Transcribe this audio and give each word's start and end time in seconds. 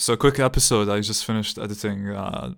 So, 0.00 0.14
a 0.14 0.16
quick 0.16 0.38
episode. 0.38 0.88
I 0.88 1.00
just 1.00 1.26
finished 1.26 1.58
editing 1.58 2.08
uh, 2.08 2.54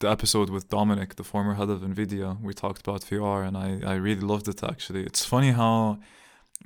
the 0.00 0.10
episode 0.10 0.50
with 0.50 0.68
Dominic, 0.68 1.16
the 1.16 1.24
former 1.24 1.54
head 1.54 1.70
of 1.70 1.80
NVIDIA. 1.80 2.38
We 2.42 2.52
talked 2.52 2.86
about 2.86 3.00
VR, 3.00 3.48
and 3.48 3.56
I, 3.56 3.80
I 3.92 3.94
really 3.94 4.20
loved 4.20 4.46
it 4.46 4.62
actually. 4.62 5.02
It's 5.04 5.24
funny 5.24 5.52
how 5.52 6.00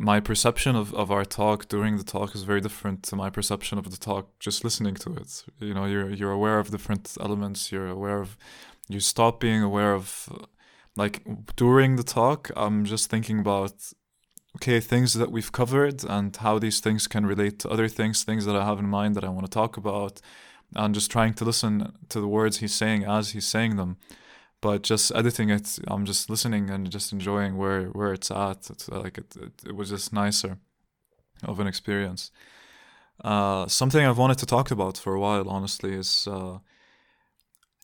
my 0.01 0.19
perception 0.19 0.75
of, 0.75 0.93
of 0.95 1.13
our 1.13 1.25
talk 1.25 1.69
during 1.69 1.97
the 1.97 2.03
talk 2.03 2.35
is 2.35 2.43
very 2.43 2.61
different 2.61 3.05
to 3.05 3.15
my 3.15 3.31
perception 3.31 3.79
of 3.79 3.89
the 3.89 3.97
talk 3.97 4.37
just 4.41 4.65
listening 4.65 4.97
to 4.97 5.15
it. 5.15 5.45
You 5.61 5.75
know, 5.75 5.85
you're 5.85 6.11
you're 6.11 6.33
aware 6.33 6.59
of 6.59 6.73
different 6.73 7.17
elements. 7.21 7.71
You're 7.71 7.87
aware 7.87 8.21
of 8.21 8.37
you 8.89 8.99
stop 8.99 9.39
being 9.39 9.63
aware 9.63 9.95
of 9.95 10.29
like 10.97 11.23
during 11.55 11.95
the 11.95 12.09
talk. 12.19 12.51
I'm 12.57 12.85
just 12.85 13.09
thinking 13.09 13.39
about 13.39 13.75
okay, 14.57 14.81
things 14.81 15.15
that 15.15 15.31
we've 15.31 15.53
covered 15.53 16.05
and 16.05 16.35
how 16.37 16.59
these 16.59 16.81
things 16.81 17.07
can 17.07 17.27
relate 17.27 17.59
to 17.61 17.69
other 17.69 17.89
things, 17.89 18.25
things 18.25 18.47
that 18.47 18.57
I 18.57 18.65
have 18.65 18.79
in 18.79 18.89
mind 18.89 19.15
that 19.15 19.25
I 19.25 19.29
want 19.29 19.47
to 19.47 19.51
talk 19.51 19.77
about, 19.77 20.21
and 20.75 20.95
just 20.95 21.11
trying 21.11 21.35
to 21.35 21.45
listen 21.45 21.93
to 22.09 22.21
the 22.21 22.29
words 22.29 22.59
he's 22.59 22.75
saying 22.75 23.05
as 23.05 23.31
he's 23.31 23.47
saying 23.47 23.77
them. 23.77 23.99
But 24.63 24.83
just 24.83 25.13
editing 25.15 25.51
it, 25.51 25.79
I'm 25.87 26.07
just 26.07 26.31
listening 26.31 26.71
and 26.71 26.91
just 26.91 27.13
enjoying 27.13 27.57
where, 27.57 27.85
where 27.89 28.13
it's 28.15 28.31
at. 28.31 28.71
It's 28.71 28.89
like 28.89 29.19
it, 29.19 29.37
it, 29.37 29.53
it 29.69 29.77
was 29.77 29.91
just 29.91 30.13
nicer 30.13 30.59
of 31.45 31.61
an 31.61 31.67
experience. 31.67 32.31
Uh, 33.23 33.67
something 33.67 34.05
I've 34.05 34.19
wanted 34.19 34.39
to 34.39 34.47
talk 34.47 34.71
about 34.71 34.97
for 34.97 35.15
a 35.15 35.21
while, 35.21 35.49
honestly, 35.49 35.93
is 35.93 36.27
uh, 36.31 36.59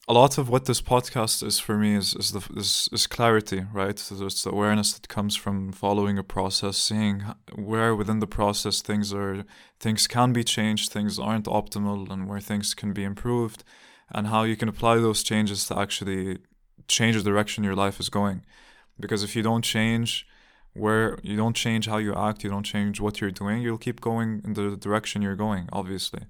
a 0.08 0.12
lot 0.12 0.36
of 0.36 0.48
what 0.48 0.64
this 0.64 0.82
podcast 0.82 1.46
is 1.46 1.60
for 1.60 1.78
me 1.78 1.94
is 1.94 2.14
is 2.14 2.32
the 2.32 2.42
is, 2.56 2.88
is 2.92 3.06
clarity, 3.06 3.66
right? 3.72 3.98
So 3.98 4.26
it's 4.26 4.42
the 4.42 4.50
awareness 4.50 4.92
that 4.94 5.08
comes 5.08 5.36
from 5.36 5.72
following 5.72 6.18
a 6.18 6.24
process, 6.24 6.76
seeing 6.76 7.22
where 7.54 7.94
within 7.94 8.18
the 8.18 8.26
process 8.26 8.82
things 8.82 9.12
are 9.14 9.44
things 9.78 10.08
can 10.08 10.32
be 10.32 10.42
changed, 10.42 10.90
things 10.90 11.18
aren't 11.18 11.46
optimal, 11.46 12.10
and 12.10 12.28
where 12.28 12.40
things 12.40 12.74
can 12.74 12.92
be 12.92 13.04
improved, 13.04 13.62
and 14.10 14.26
how 14.26 14.42
you 14.42 14.56
can 14.56 14.68
apply 14.68 14.96
those 14.96 15.22
changes 15.22 15.66
to 15.66 15.78
actually 15.78 16.38
change 16.88 17.16
the 17.16 17.22
direction 17.22 17.62
your 17.62 17.76
life 17.76 18.00
is 18.00 18.08
going. 18.08 18.42
Because 18.98 19.22
if 19.22 19.36
you 19.36 19.42
don't 19.42 19.62
change 19.62 20.26
where 20.74 21.18
you 21.22 21.36
don't 21.36 21.54
change 21.54 21.86
how 21.86 21.98
you 21.98 22.14
act, 22.14 22.42
you 22.42 22.50
don't 22.50 22.64
change 22.64 23.00
what 23.00 23.20
you're 23.20 23.30
doing, 23.30 23.62
you'll 23.62 23.78
keep 23.78 24.00
going 24.00 24.40
in 24.44 24.54
the 24.54 24.76
direction 24.76 25.22
you're 25.22 25.36
going, 25.36 25.68
obviously. 25.72 26.22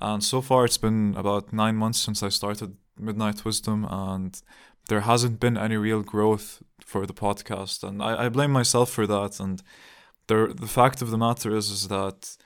And 0.00 0.22
so 0.22 0.40
far, 0.40 0.64
it's 0.64 0.78
been 0.78 1.14
about 1.16 1.52
nine 1.52 1.76
months 1.76 2.00
since 2.00 2.22
I 2.22 2.28
started 2.28 2.76
Midnight 2.98 3.44
Wisdom, 3.44 3.86
and 3.88 4.40
there 4.88 5.00
hasn't 5.00 5.40
been 5.40 5.56
any 5.56 5.76
real 5.76 6.02
growth 6.02 6.62
for 6.80 7.06
the 7.06 7.12
podcast, 7.12 7.82
and 7.86 8.02
I, 8.02 8.24
I 8.24 8.28
blame 8.28 8.50
myself 8.50 8.90
for 8.90 9.06
that. 9.06 9.40
And 9.40 9.62
the 10.26 10.54
the 10.58 10.66
fact 10.66 11.02
of 11.02 11.10
the 11.10 11.18
matter 11.18 11.54
is, 11.54 11.70
is 11.70 11.88
that 11.88 12.36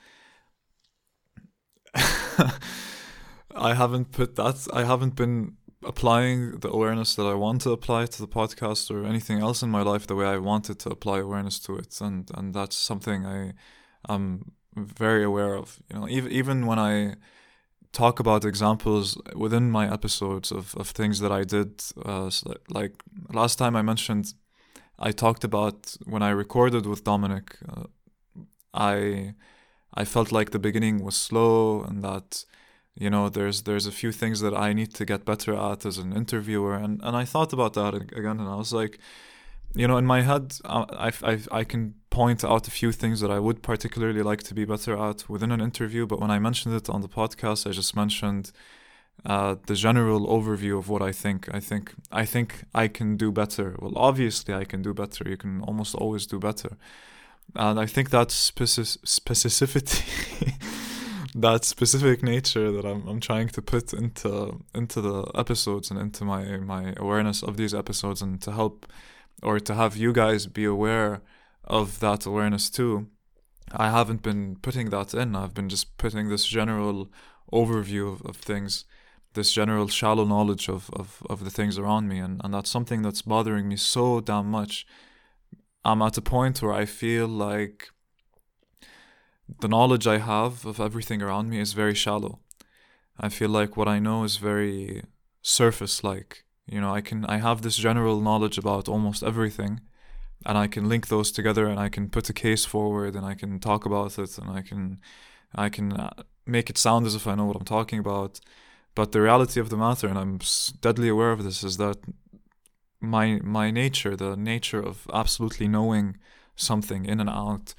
I 3.55 3.73
haven't 3.73 4.11
put 4.11 4.35
that. 4.35 4.67
I 4.73 4.83
haven't 4.83 5.15
been 5.15 5.57
applying 5.85 6.59
the 6.59 6.69
awareness 6.69 7.15
that 7.15 7.25
I 7.25 7.33
want 7.33 7.61
to 7.61 7.71
apply 7.71 8.05
to 8.05 8.21
the 8.21 8.27
podcast 8.27 8.89
or 8.89 9.05
anything 9.05 9.39
else 9.39 9.61
in 9.61 9.69
my 9.69 9.81
life 9.81 10.07
the 10.07 10.15
way 10.15 10.25
I 10.25 10.37
wanted 10.37 10.79
to 10.79 10.89
apply 10.89 11.19
awareness 11.19 11.59
to 11.61 11.77
it, 11.77 11.99
and 12.01 12.29
and 12.33 12.53
that's 12.53 12.75
something 12.75 13.25
I 13.25 13.53
am 14.09 14.51
very 14.75 15.23
aware 15.23 15.55
of. 15.55 15.79
You 15.89 15.99
know, 15.99 16.07
even 16.09 16.31
even 16.31 16.65
when 16.65 16.79
I 16.79 17.15
talk 17.93 18.19
about 18.19 18.43
examples 18.43 19.17
within 19.35 19.71
my 19.71 19.91
episodes 19.91 20.51
of, 20.51 20.75
of 20.75 20.89
things 20.89 21.19
that 21.19 21.31
I 21.31 21.43
did. 21.43 21.81
Uh, 22.03 22.29
like 22.69 22.93
last 23.31 23.57
time 23.57 23.75
I 23.75 23.81
mentioned, 23.81 24.33
I 24.99 25.11
talked 25.11 25.43
about 25.43 25.95
when 26.05 26.23
I 26.23 26.31
recorded 26.31 26.85
with 26.85 27.03
Dominic. 27.03 27.57
Uh, 27.69 27.83
I 28.73 29.33
I 29.93 30.05
felt 30.05 30.31
like 30.31 30.49
the 30.51 30.59
beginning 30.59 31.03
was 31.03 31.15
slow 31.15 31.83
and 31.83 32.03
that 32.03 32.45
you 32.95 33.09
know 33.09 33.29
there's 33.29 33.63
there's 33.63 33.85
a 33.85 33.91
few 33.91 34.11
things 34.11 34.39
that 34.41 34.55
I 34.55 34.73
need 34.73 34.93
to 34.95 35.05
get 35.05 35.25
better 35.25 35.53
at 35.55 35.85
as 35.85 35.97
an 35.97 36.13
interviewer 36.13 36.75
and 36.75 36.99
and 37.03 37.15
I 37.15 37.25
thought 37.25 37.53
about 37.53 37.73
that 37.73 37.93
again 37.93 38.39
and 38.39 38.49
I 38.49 38.55
was 38.55 38.73
like 38.73 38.99
you 39.75 39.87
know 39.87 39.97
in 39.97 40.05
my 40.05 40.21
head 40.21 40.55
I 40.65 41.11
I 41.23 41.39
I 41.51 41.63
can 41.63 41.95
point 42.13 42.43
out 42.43 42.67
a 42.67 42.71
few 42.71 42.91
things 42.91 43.21
that 43.21 43.31
I 43.31 43.39
would 43.39 43.63
particularly 43.63 44.21
like 44.21 44.43
to 44.43 44.53
be 44.53 44.65
better 44.65 44.95
at 44.95 45.27
within 45.27 45.51
an 45.51 45.59
interview, 45.59 46.05
but 46.05 46.19
when 46.21 46.29
I 46.29 46.37
mentioned 46.37 46.75
it 46.75 46.87
on 46.87 47.01
the 47.01 47.07
podcast, 47.07 47.67
I 47.67 47.71
just 47.71 47.95
mentioned 47.95 48.51
uh, 49.25 49.55
the 49.65 49.73
general 49.73 50.27
overview 50.27 50.77
of 50.77 50.89
what 50.89 51.01
I 51.01 51.11
think. 51.11 51.49
I 51.51 51.59
think 51.59 51.95
I 52.11 52.25
think 52.25 52.65
I 52.83 52.87
can 52.87 53.17
do 53.17 53.31
better. 53.31 53.75
Well, 53.79 53.93
obviously 53.95 54.53
I 54.53 54.63
can 54.63 54.83
do 54.83 54.93
better. 54.93 55.27
You 55.27 55.37
can 55.37 55.61
almost 55.61 55.95
always 55.95 56.27
do 56.27 56.37
better, 56.37 56.77
and 57.55 57.79
I 57.79 57.87
think 57.87 58.11
that 58.11 58.27
speci- 58.27 58.99
specificity, 59.19 60.03
that 61.47 61.65
specific 61.65 62.21
nature 62.21 62.71
that 62.75 62.85
I'm 62.85 63.07
I'm 63.07 63.21
trying 63.21 63.49
to 63.55 63.61
put 63.63 63.91
into 63.91 64.59
into 64.75 65.01
the 65.01 65.31
episodes 65.33 65.89
and 65.89 65.99
into 65.99 66.25
my 66.25 66.43
my 66.57 66.93
awareness 66.97 67.41
of 67.41 67.57
these 67.57 67.73
episodes 67.73 68.21
and 68.21 68.39
to 68.43 68.51
help 68.51 68.85
or 69.41 69.59
to 69.59 69.73
have 69.73 69.97
you 69.97 70.13
guys 70.13 70.45
be 70.45 70.65
aware 70.65 71.21
of 71.63 71.99
that 71.99 72.25
awareness 72.25 72.69
too. 72.69 73.07
I 73.71 73.89
haven't 73.89 74.21
been 74.21 74.57
putting 74.61 74.89
that 74.89 75.13
in. 75.13 75.35
I've 75.35 75.53
been 75.53 75.69
just 75.69 75.97
putting 75.97 76.29
this 76.29 76.45
general 76.45 77.09
overview 77.51 78.11
of, 78.11 78.21
of 78.23 78.35
things, 78.35 78.85
this 79.33 79.51
general 79.51 79.87
shallow 79.87 80.25
knowledge 80.25 80.69
of, 80.69 80.89
of, 80.93 81.23
of 81.29 81.43
the 81.43 81.49
things 81.49 81.77
around 81.77 82.07
me. 82.07 82.19
And, 82.19 82.41
and 82.43 82.53
that's 82.53 82.69
something 82.69 83.01
that's 83.01 83.21
bothering 83.21 83.67
me 83.67 83.77
so 83.77 84.19
damn 84.19 84.51
much. 84.51 84.85
I'm 85.85 86.01
at 86.01 86.17
a 86.17 86.21
point 86.21 86.61
where 86.61 86.73
I 86.73 86.85
feel 86.85 87.27
like 87.27 87.89
the 89.59 89.67
knowledge 89.67 90.07
I 90.07 90.19
have 90.19 90.65
of 90.65 90.79
everything 90.79 91.21
around 91.21 91.49
me 91.49 91.59
is 91.59 91.73
very 91.73 91.95
shallow. 91.95 92.39
I 93.19 93.29
feel 93.29 93.49
like 93.49 93.77
what 93.77 93.87
I 93.87 93.99
know 93.99 94.23
is 94.23 94.37
very 94.37 95.03
surface 95.41 96.03
like. 96.03 96.45
You 96.65 96.79
know, 96.81 96.93
I 96.93 97.01
can 97.01 97.25
I 97.25 97.37
have 97.37 97.61
this 97.61 97.75
general 97.75 98.21
knowledge 98.21 98.57
about 98.57 98.87
almost 98.87 99.21
everything, 99.23 99.81
and 100.45 100.57
I 100.57 100.67
can 100.67 100.89
link 100.89 101.07
those 101.07 101.31
together 101.31 101.67
and 101.67 101.79
I 101.79 101.89
can 101.89 102.09
put 102.09 102.29
a 102.29 102.33
case 102.33 102.65
forward 102.65 103.15
and 103.15 103.25
I 103.25 103.35
can 103.35 103.59
talk 103.59 103.85
about 103.85 104.17
it 104.19 104.37
and 104.37 104.49
I 104.49 104.61
can 104.61 104.99
I 105.55 105.69
can 105.69 105.93
uh, 105.93 106.23
make 106.45 106.69
it 106.69 106.77
sound 106.77 107.05
as 107.05 107.15
if 107.15 107.27
I 107.27 107.35
know 107.35 107.45
what 107.45 107.55
I'm 107.55 107.65
talking 107.65 107.99
about. 107.99 108.39
But 108.95 109.11
the 109.11 109.21
reality 109.21 109.59
of 109.59 109.69
the 109.69 109.77
matter, 109.77 110.07
and 110.07 110.17
I'm 110.17 110.39
deadly 110.81 111.09
aware 111.09 111.31
of 111.31 111.43
this, 111.43 111.63
is 111.63 111.77
that 111.77 111.97
my 112.99 113.39
my 113.43 113.71
nature, 113.71 114.15
the 114.15 114.35
nature 114.35 114.81
of 114.81 115.07
absolutely 115.13 115.67
knowing 115.67 116.17
something 116.55 117.05
in 117.05 117.19
and 117.19 117.29
out, 117.29 117.73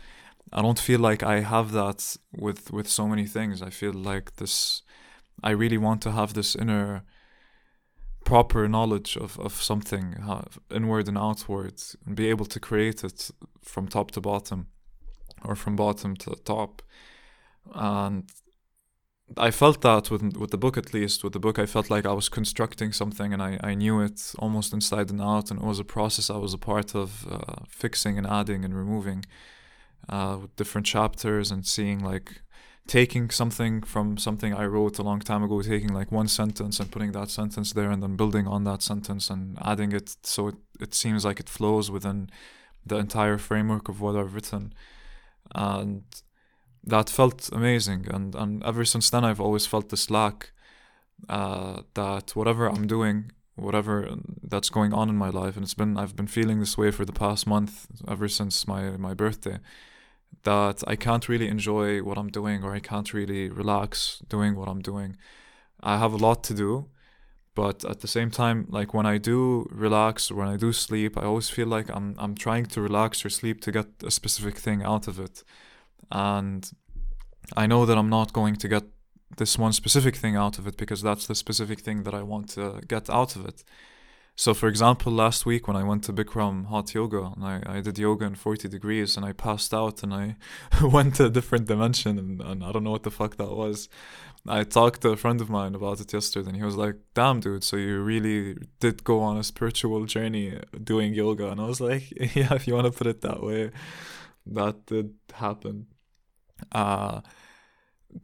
I 0.53 0.63
don't 0.63 0.79
feel 0.79 1.01
like 1.01 1.23
I 1.23 1.41
have 1.41 1.73
that 1.73 2.17
with 2.33 2.73
with 2.73 2.89
so 2.89 3.07
many 3.09 3.27
things. 3.27 3.63
I 3.63 3.71
feel 3.71 3.93
like 3.93 4.37
this. 4.37 4.83
I 5.43 5.51
really 5.51 5.79
want 5.79 6.01
to 6.03 6.13
have 6.13 6.35
this 6.35 6.55
inner 6.55 7.03
proper 8.25 8.69
knowledge 8.69 9.17
of, 9.17 9.39
of 9.39 9.53
something 9.63 10.17
inward 10.71 11.09
and 11.09 11.19
outward 11.19 11.83
and 12.07 12.17
be 12.17 12.29
able 12.29 12.47
to 12.47 12.61
create 12.61 13.05
it 13.05 13.31
from 13.63 13.89
top 13.89 14.11
to 14.13 14.21
bottom 14.21 14.67
or 15.45 15.55
from 15.55 15.77
bottom 15.77 16.17
to 16.17 16.35
top. 16.45 16.83
And 17.75 18.31
I 19.39 19.51
felt 19.51 19.81
that 19.83 20.11
with 20.11 20.37
with 20.37 20.51
the 20.51 20.59
book 20.59 20.77
at 20.77 20.93
least 20.93 21.25
with 21.25 21.33
the 21.33 21.41
book 21.41 21.59
I 21.59 21.67
felt 21.67 21.91
like 21.91 22.05
I 22.07 22.13
was 22.13 22.29
constructing 22.29 22.93
something 22.93 23.33
and 23.33 23.43
I, 23.43 23.59
I 23.63 23.75
knew 23.75 24.01
it 24.01 24.35
almost 24.39 24.73
inside 24.73 25.11
and 25.11 25.21
out 25.21 25.51
and 25.51 25.61
it 25.61 25.67
was 25.67 25.79
a 25.79 25.85
process 25.85 26.29
I 26.29 26.37
was 26.37 26.53
a 26.53 26.59
part 26.59 26.95
of 26.95 27.27
uh, 27.31 27.65
fixing 27.69 28.19
and 28.19 28.27
adding 28.27 28.65
and 28.65 28.77
removing 28.77 29.25
uh, 30.09 30.39
with 30.43 30.57
different 30.57 30.87
chapters 30.87 31.51
and 31.51 31.67
seeing 31.67 32.01
like 32.05 32.43
taking 32.87 33.31
something 33.31 33.83
from 33.83 34.19
something 34.19 34.53
I 34.53 34.67
wrote 34.67 34.99
a 34.99 35.03
long 35.03 35.21
time 35.21 35.43
ago, 35.43 35.63
taking 35.63 35.93
like 35.93 36.13
one 36.13 36.29
sentence 36.29 36.79
and 36.79 36.91
putting 36.91 37.13
that 37.13 37.31
sentence 37.31 37.73
there 37.73 37.91
and 37.91 38.03
then 38.03 38.17
building 38.17 38.47
on 38.47 38.65
that 38.65 38.83
sentence 38.83 39.31
and 39.31 39.59
adding 39.63 39.93
it 39.93 40.17
so 40.23 40.49
it, 40.49 40.57
it 40.81 40.95
seems 40.95 41.25
like 41.25 41.41
it 41.41 41.49
flows 41.49 41.91
within 41.91 42.31
the 42.85 42.97
entire 42.97 43.39
framework 43.39 43.89
of 43.89 44.01
what 44.01 44.17
I've 44.17 44.35
written. 44.35 44.75
And 45.55 46.03
that 46.85 47.09
felt 47.09 47.49
amazing. 47.53 48.07
And, 48.13 48.35
and 48.35 48.63
ever 48.63 48.85
since 48.85 49.09
then, 49.09 49.25
I've 49.25 49.41
always 49.41 49.65
felt 49.65 49.89
this 49.89 50.11
lack 50.11 50.51
uh, 51.29 51.83
that 51.95 52.37
whatever 52.37 52.69
I'm 52.69 52.87
doing, 52.87 53.33
whatever 53.57 54.11
that's 54.43 54.69
going 54.69 54.93
on 54.93 55.09
in 55.09 55.17
my 55.17 55.31
life, 55.31 55.57
and 55.57 55.65
it's 55.65 55.73
been, 55.73 55.97
I've 55.97 56.17
been 56.17 56.27
feeling 56.27 56.61
this 56.61 56.77
way 56.77 56.91
for 56.91 57.07
the 57.07 57.13
past 57.13 57.47
month, 57.47 57.87
ever 58.07 58.29
since 58.29 58.69
my, 58.69 58.91
my 58.99 59.15
birthday 59.15 59.59
that 60.43 60.83
I 60.87 60.97
can't 60.97 61.29
really 61.29 61.49
enjoy 61.49 62.03
what 62.03 62.19
I'm 62.19 62.29
doing 62.29 62.65
or 62.65 62.75
I 62.75 62.81
can't 62.81 63.13
really 63.15 63.49
relax 63.49 64.23
doing 64.29 64.57
what 64.57 64.69
I'm 64.69 64.83
doing. 64.83 65.17
I 65.81 65.99
have 65.99 66.13
a 66.13 66.17
lot 66.17 66.45
to 66.45 66.55
do, 66.55 66.89
but 67.55 67.85
at 67.85 68.01
the 68.01 68.09
same 68.09 68.31
time, 68.31 68.67
like 68.69 68.93
when 68.93 69.07
I 69.07 69.19
do 69.19 69.69
relax 69.71 70.31
or 70.31 70.37
when 70.37 70.49
I 70.49 70.57
do 70.57 70.73
sleep, 70.73 71.17
I 71.17 71.25
always 71.25 71.49
feel 71.49 71.69
like 71.69 71.89
I'm 71.89 72.15
I'm 72.19 72.35
trying 72.35 72.67
to 72.67 72.81
relax 72.81 73.25
or 73.25 73.31
sleep 73.31 73.61
to 73.63 73.73
get 73.73 73.87
a 74.03 74.11
specific 74.11 74.59
thing 74.59 74.83
out 74.83 75.09
of 75.09 75.19
it. 75.21 75.45
And 76.11 76.71
I 77.57 77.67
know 77.67 77.87
that 77.87 77.99
I'm 77.99 78.11
not 78.11 78.33
going 78.33 78.57
to 78.57 78.69
get 78.69 78.85
this 79.37 79.59
one 79.59 79.73
specific 79.73 80.17
thing 80.17 80.37
out 80.37 80.59
of 80.59 80.67
it 80.67 80.77
because 80.77 81.03
that's 81.03 81.27
the 81.27 81.35
specific 81.35 81.81
thing 81.81 82.03
that 82.05 82.15
I 82.15 82.23
want 82.23 82.51
to 82.51 82.81
get 82.87 83.11
out 83.11 83.37
of 83.37 83.47
it. 83.47 83.65
So, 84.37 84.53
for 84.53 84.69
example, 84.69 85.13
last 85.13 85.47
week 85.47 85.69
when 85.69 85.77
I 85.77 85.85
went 85.85 86.03
to 86.05 86.13
Bikram 86.13 86.67
hot 86.67 86.93
yoga 86.93 87.33
and 87.37 87.45
I, 87.45 87.63
I 87.67 87.81
did 87.81 87.99
yoga 87.99 88.25
in 88.25 88.35
40 88.35 88.69
degrees 88.69 89.17
and 89.17 89.25
I 89.25 89.33
passed 89.33 89.73
out 89.73 90.03
and 90.03 90.13
I 90.13 90.37
went 90.83 91.15
to 91.17 91.27
a 91.27 91.31
different 91.31 91.69
dimension 91.69 92.19
and, 92.19 92.41
and 92.41 92.65
I 92.65 92.73
don't 92.73 92.83
know 92.83 92.91
what 92.91 93.05
the 93.05 93.13
fuck 93.13 93.37
that 93.37 93.53
was. 93.53 93.89
I 94.47 94.65
talked 94.65 95.03
to 95.03 95.11
a 95.11 95.17
friend 95.17 95.41
of 95.41 95.49
mine 95.49 95.77
about 95.77 96.01
it 96.01 96.13
yesterday 96.13 96.49
and 96.49 96.57
he 96.57 96.65
was 96.65 96.75
like, 96.75 96.97
damn, 97.15 97.39
dude, 97.39 97.63
so 97.63 97.77
you 97.77 98.01
really 98.01 98.57
did 98.81 99.05
go 99.05 99.21
on 99.21 99.37
a 99.37 99.45
spiritual 99.45 100.05
journey 100.05 100.59
doing 100.83 101.15
yoga. 101.15 101.51
And 101.51 101.61
I 101.61 101.67
was 101.67 101.81
like, 101.81 102.11
yeah, 102.35 102.55
if 102.55 102.67
you 102.67 102.75
want 102.75 102.87
to 102.87 102.93
put 102.93 103.07
it 103.07 103.21
that 103.21 103.41
way, 103.41 103.71
that 104.47 104.87
did 104.87 105.15
happen. 105.33 105.87
Uh, 106.73 107.21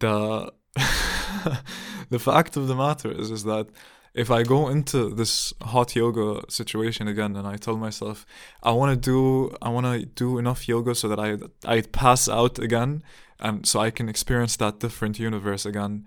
the, 0.01 0.53
the 2.11 2.19
fact 2.19 2.57
of 2.57 2.67
the 2.67 2.75
matter 2.75 3.13
is, 3.13 3.31
is 3.31 3.45
that 3.45 3.69
if 4.13 4.31
I 4.31 4.43
go 4.43 4.69
into 4.69 5.11
this 5.11 5.53
hot 5.63 5.95
yoga 5.95 6.43
situation 6.49 7.07
again 7.09 7.37
and 7.37 7.47
I 7.47 7.57
tell 7.57 7.77
myself 7.77 8.27
I 8.63 8.73
want 8.73 8.91
to 8.91 9.11
do 9.11 9.57
I 9.63 9.69
want 9.69 9.87
to 9.87 10.05
do 10.05 10.39
enough 10.39 10.69
yoga 10.69 10.95
so 10.95 11.09
that 11.09 11.21
I 11.21 11.39
I 11.65 11.83
pass 11.83 12.29
out 12.29 12.59
again 12.59 13.03
and 13.39 13.67
so 13.67 13.81
I 13.81 13.91
can 13.91 14.09
experience 14.09 14.57
that 14.57 14.81
different 14.81 15.19
universe 15.19 15.65
again 15.65 16.07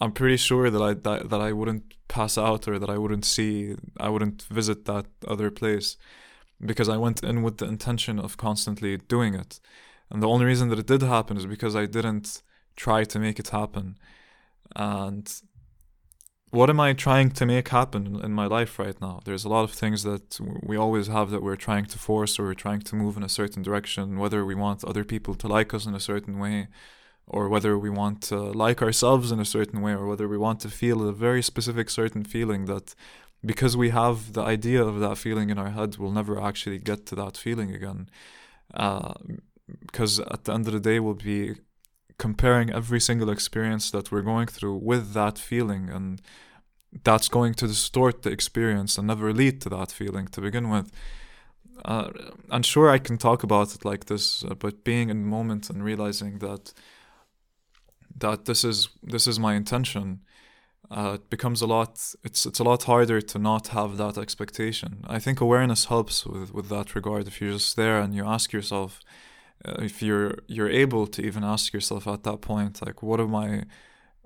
I'm 0.00 0.12
pretty 0.12 0.36
sure 0.36 0.70
that 0.70 0.82
I 0.82 0.94
that, 0.94 1.30
that 1.30 1.40
I 1.40 1.52
wouldn't 1.52 1.94
pass 2.08 2.36
out 2.36 2.66
or 2.68 2.78
that 2.78 2.90
I 2.90 2.98
wouldn't 2.98 3.24
see 3.24 3.76
I 3.98 4.08
wouldn't 4.08 4.42
visit 4.42 4.84
that 4.86 5.06
other 5.26 5.50
place 5.50 5.96
because 6.64 6.88
I 6.88 6.96
went 6.96 7.22
in 7.22 7.42
with 7.42 7.58
the 7.58 7.66
intention 7.66 8.18
of 8.18 8.36
constantly 8.36 8.96
doing 8.96 9.34
it. 9.34 9.60
And 10.10 10.22
the 10.22 10.28
only 10.28 10.46
reason 10.46 10.68
that 10.68 10.78
it 10.78 10.86
did 10.86 11.02
happen 11.02 11.36
is 11.36 11.46
because 11.46 11.74
I 11.74 11.86
didn't 11.86 12.42
try 12.76 13.04
to 13.04 13.18
make 13.18 13.38
it 13.38 13.48
happen. 13.48 13.96
And 14.76 15.30
what 16.54 16.70
am 16.70 16.78
I 16.78 16.92
trying 16.92 17.30
to 17.32 17.46
make 17.46 17.68
happen 17.68 18.20
in 18.22 18.32
my 18.32 18.46
life 18.46 18.78
right 18.78 18.98
now? 19.00 19.20
There's 19.24 19.44
a 19.44 19.48
lot 19.48 19.64
of 19.64 19.72
things 19.72 20.04
that 20.04 20.38
we 20.62 20.76
always 20.76 21.08
have 21.08 21.30
that 21.30 21.42
we're 21.42 21.56
trying 21.68 21.86
to 21.86 21.98
force 21.98 22.38
or 22.38 22.44
we're 22.44 22.54
trying 22.54 22.82
to 22.82 22.94
move 22.94 23.16
in 23.16 23.24
a 23.24 23.28
certain 23.28 23.62
direction, 23.62 24.18
whether 24.20 24.44
we 24.44 24.54
want 24.54 24.84
other 24.84 25.04
people 25.04 25.34
to 25.34 25.48
like 25.48 25.74
us 25.74 25.84
in 25.84 25.94
a 25.94 26.00
certain 26.00 26.38
way, 26.38 26.68
or 27.26 27.48
whether 27.48 27.76
we 27.76 27.90
want 27.90 28.22
to 28.30 28.36
like 28.36 28.80
ourselves 28.82 29.32
in 29.32 29.40
a 29.40 29.44
certain 29.44 29.80
way, 29.82 29.92
or 29.92 30.06
whether 30.06 30.28
we 30.28 30.38
want 30.38 30.60
to 30.60 30.68
feel 30.68 31.08
a 31.08 31.12
very 31.12 31.42
specific 31.42 31.90
certain 31.90 32.22
feeling 32.22 32.66
that 32.66 32.94
because 33.44 33.76
we 33.76 33.90
have 33.90 34.34
the 34.34 34.42
idea 34.42 34.82
of 34.82 35.00
that 35.00 35.18
feeling 35.18 35.50
in 35.50 35.58
our 35.58 35.70
head, 35.70 35.96
we'll 35.98 36.12
never 36.12 36.40
actually 36.40 36.78
get 36.78 37.04
to 37.06 37.16
that 37.16 37.36
feeling 37.36 37.74
again. 37.74 38.08
Uh, 38.72 39.14
because 39.80 40.20
at 40.20 40.44
the 40.44 40.52
end 40.52 40.66
of 40.68 40.72
the 40.72 40.80
day, 40.80 41.00
we'll 41.00 41.14
be 41.14 41.54
comparing 42.18 42.70
every 42.70 43.00
single 43.00 43.30
experience 43.30 43.90
that 43.90 44.10
we're 44.10 44.22
going 44.22 44.46
through 44.46 44.76
with 44.76 45.12
that 45.12 45.38
feeling 45.38 45.88
and 45.90 46.22
that's 47.02 47.28
going 47.28 47.54
to 47.54 47.66
distort 47.66 48.22
the 48.22 48.30
experience 48.30 48.96
and 48.96 49.08
never 49.08 49.32
lead 49.32 49.60
to 49.60 49.68
that 49.68 49.90
feeling 49.90 50.28
to 50.28 50.40
begin 50.40 50.70
with. 50.70 50.92
Uh, 51.84 52.08
i'm 52.52 52.62
sure 52.62 52.88
i 52.88 52.98
can 52.98 53.18
talk 53.18 53.42
about 53.42 53.74
it 53.74 53.84
like 53.84 54.04
this 54.04 54.44
uh, 54.44 54.54
but 54.54 54.84
being 54.84 55.10
in 55.10 55.22
the 55.22 55.28
moment 55.28 55.68
and 55.68 55.84
realizing 55.84 56.38
that 56.38 56.72
that 58.16 58.44
this 58.44 58.62
is 58.62 58.88
this 59.02 59.26
is 59.26 59.40
my 59.40 59.54
intention 59.54 60.20
uh, 60.90 61.12
it 61.14 61.30
becomes 61.30 61.62
a 61.62 61.66
lot 61.66 62.14
it's 62.22 62.46
it's 62.46 62.58
a 62.58 62.64
lot 62.64 62.84
harder 62.84 63.20
to 63.20 63.38
not 63.38 63.68
have 63.68 63.96
that 63.96 64.18
expectation. 64.18 65.04
I 65.06 65.18
think 65.18 65.40
awareness 65.40 65.86
helps 65.86 66.26
with 66.26 66.52
with 66.52 66.68
that 66.68 66.94
regard. 66.94 67.26
If 67.26 67.40
you're 67.40 67.52
just 67.52 67.76
there 67.76 67.98
and 67.98 68.14
you 68.14 68.24
ask 68.26 68.52
yourself 68.52 69.00
Uh, 69.66 69.76
if 69.82 70.02
you're 70.02 70.34
you're 70.46 70.70
able 70.70 71.06
to 71.06 71.22
even 71.22 71.42
ask 71.42 71.72
yourself 71.72 72.06
at 72.06 72.22
that 72.22 72.40
point 72.40 72.84
like 72.84 73.02
what 73.02 73.20
am 73.20 73.34
i 73.34 73.62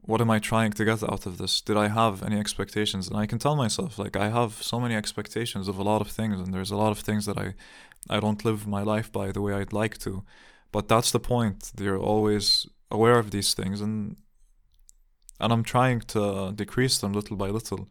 what 0.08 0.20
am 0.20 0.30
i 0.30 0.38
trying 0.38 0.72
to 0.72 0.84
get 0.84 1.02
out 1.02 1.26
of 1.26 1.36
this? 1.38 1.60
Did 1.60 1.76
i 1.76 1.88
have 1.88 2.22
any 2.22 2.38
expectations? 2.38 3.08
And 3.08 3.16
i 3.16 3.26
can 3.26 3.38
tell 3.38 3.56
myself 3.56 3.98
like 3.98 4.16
i 4.16 4.28
have 4.30 4.52
so 4.62 4.80
many 4.80 4.94
expectations 4.96 5.68
of 5.68 5.78
a 5.78 5.82
lot 5.82 6.00
of 6.00 6.08
things 6.08 6.40
and 6.40 6.52
there's 6.52 6.70
a 6.70 6.76
lot 6.76 6.92
of 6.92 7.00
things 7.00 7.26
that 7.26 7.38
i 7.38 7.54
i 8.10 8.18
don't 8.20 8.44
live 8.44 8.66
my 8.66 8.82
life 8.82 9.12
by 9.12 9.30
the 9.32 9.40
way 9.40 9.54
i'd 9.54 9.72
like 9.72 9.98
to. 9.98 10.24
But 10.70 10.86
that's 10.86 11.12
the 11.12 11.20
point. 11.20 11.72
You're 11.80 11.98
always 11.98 12.66
aware 12.90 13.18
of 13.18 13.30
these 13.30 13.54
things 13.54 13.80
and 13.80 14.16
and 15.40 15.52
i'm 15.52 15.62
trying 15.62 16.00
to 16.14 16.52
decrease 16.54 16.98
them 16.98 17.12
little 17.12 17.36
by 17.36 17.50
little. 17.50 17.88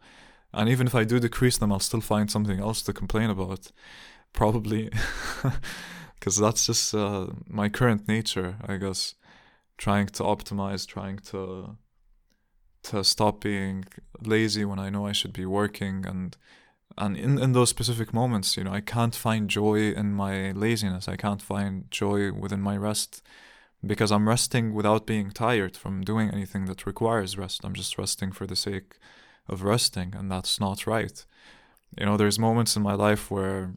And 0.52 0.68
even 0.68 0.86
if 0.86 0.94
i 0.94 1.04
do 1.04 1.18
decrease 1.18 1.56
them 1.58 1.72
i'll 1.72 1.88
still 1.90 2.02
find 2.02 2.30
something 2.30 2.60
else 2.60 2.82
to 2.82 2.92
complain 2.92 3.30
about. 3.30 3.72
Probably 4.32 4.90
because 6.18 6.36
that's 6.36 6.66
just 6.66 6.94
uh, 6.94 7.26
my 7.46 7.68
current 7.68 8.08
nature, 8.08 8.56
I 8.66 8.76
guess. 8.76 9.14
Trying 9.76 10.06
to 10.06 10.24
optimize, 10.24 10.86
trying 10.86 11.18
to 11.30 11.76
to 12.84 13.04
stop 13.04 13.40
being 13.40 13.84
lazy 14.22 14.64
when 14.64 14.78
I 14.78 14.90
know 14.90 15.06
I 15.06 15.12
should 15.12 15.32
be 15.32 15.46
working, 15.46 16.04
and 16.04 16.36
and 16.96 17.16
in 17.16 17.38
in 17.38 17.52
those 17.52 17.70
specific 17.70 18.12
moments, 18.12 18.56
you 18.56 18.64
know, 18.64 18.72
I 18.72 18.80
can't 18.80 19.14
find 19.14 19.48
joy 19.48 19.92
in 19.92 20.12
my 20.14 20.50
laziness. 20.52 21.06
I 21.08 21.16
can't 21.16 21.42
find 21.42 21.88
joy 21.90 22.32
within 22.32 22.60
my 22.60 22.76
rest 22.76 23.22
because 23.86 24.10
I'm 24.10 24.28
resting 24.28 24.74
without 24.74 25.06
being 25.06 25.30
tired 25.30 25.76
from 25.76 26.02
doing 26.02 26.30
anything 26.30 26.64
that 26.64 26.86
requires 26.86 27.38
rest. 27.38 27.64
I'm 27.64 27.74
just 27.74 27.96
resting 27.96 28.32
for 28.32 28.46
the 28.46 28.56
sake 28.56 28.96
of 29.48 29.62
resting, 29.62 30.14
and 30.16 30.30
that's 30.30 30.58
not 30.58 30.86
right. 30.86 31.24
You 31.96 32.06
know, 32.06 32.16
there's 32.16 32.38
moments 32.38 32.76
in 32.76 32.82
my 32.82 32.94
life 32.94 33.30
where 33.30 33.74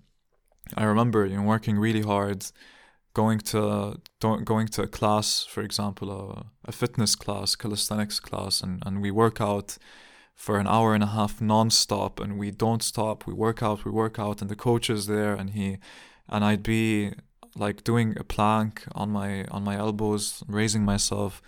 I 0.76 0.84
remember 0.84 1.26
you 1.26 1.38
know 1.38 1.44
working 1.44 1.78
really 1.78 2.02
hard, 2.02 2.46
going 3.14 3.40
to 3.40 4.00
going 4.20 4.68
to 4.68 4.84
a 4.84 4.88
class, 4.88 5.46
for 5.46 5.62
example, 5.62 6.12
a, 6.12 6.46
a 6.66 6.72
fitness 6.72 7.16
class, 7.16 7.56
calisthenics 7.56 8.20
class, 8.20 8.62
and, 8.62 8.82
and 8.86 9.02
we 9.02 9.12
work 9.12 9.42
out 9.42 9.78
for 10.36 10.58
an 10.58 10.68
hour 10.68 10.96
and 10.96 11.04
a 11.04 11.08
half 11.08 11.40
non-stop 11.42 12.20
and 12.20 12.40
we 12.40 12.52
don't 12.52 12.82
stop. 12.82 13.28
We 13.28 13.34
work 13.34 13.62
out 13.62 13.86
we 13.86 13.92
work 13.92 14.18
out 14.18 14.42
and 14.42 14.50
the 14.50 14.56
coach 14.56 14.90
is 14.90 15.06
there 15.08 15.36
and 15.36 15.52
he 15.52 15.78
and 16.32 16.44
i'd 16.44 16.64
be 16.64 17.12
like 17.56 17.84
doing 17.84 18.18
a 18.18 18.24
plank 18.24 18.84
on 18.96 19.10
my 19.12 19.44
on 19.46 19.64
my 19.64 19.76
elbows 19.76 20.44
raising 20.48 20.84
myself 20.84 21.42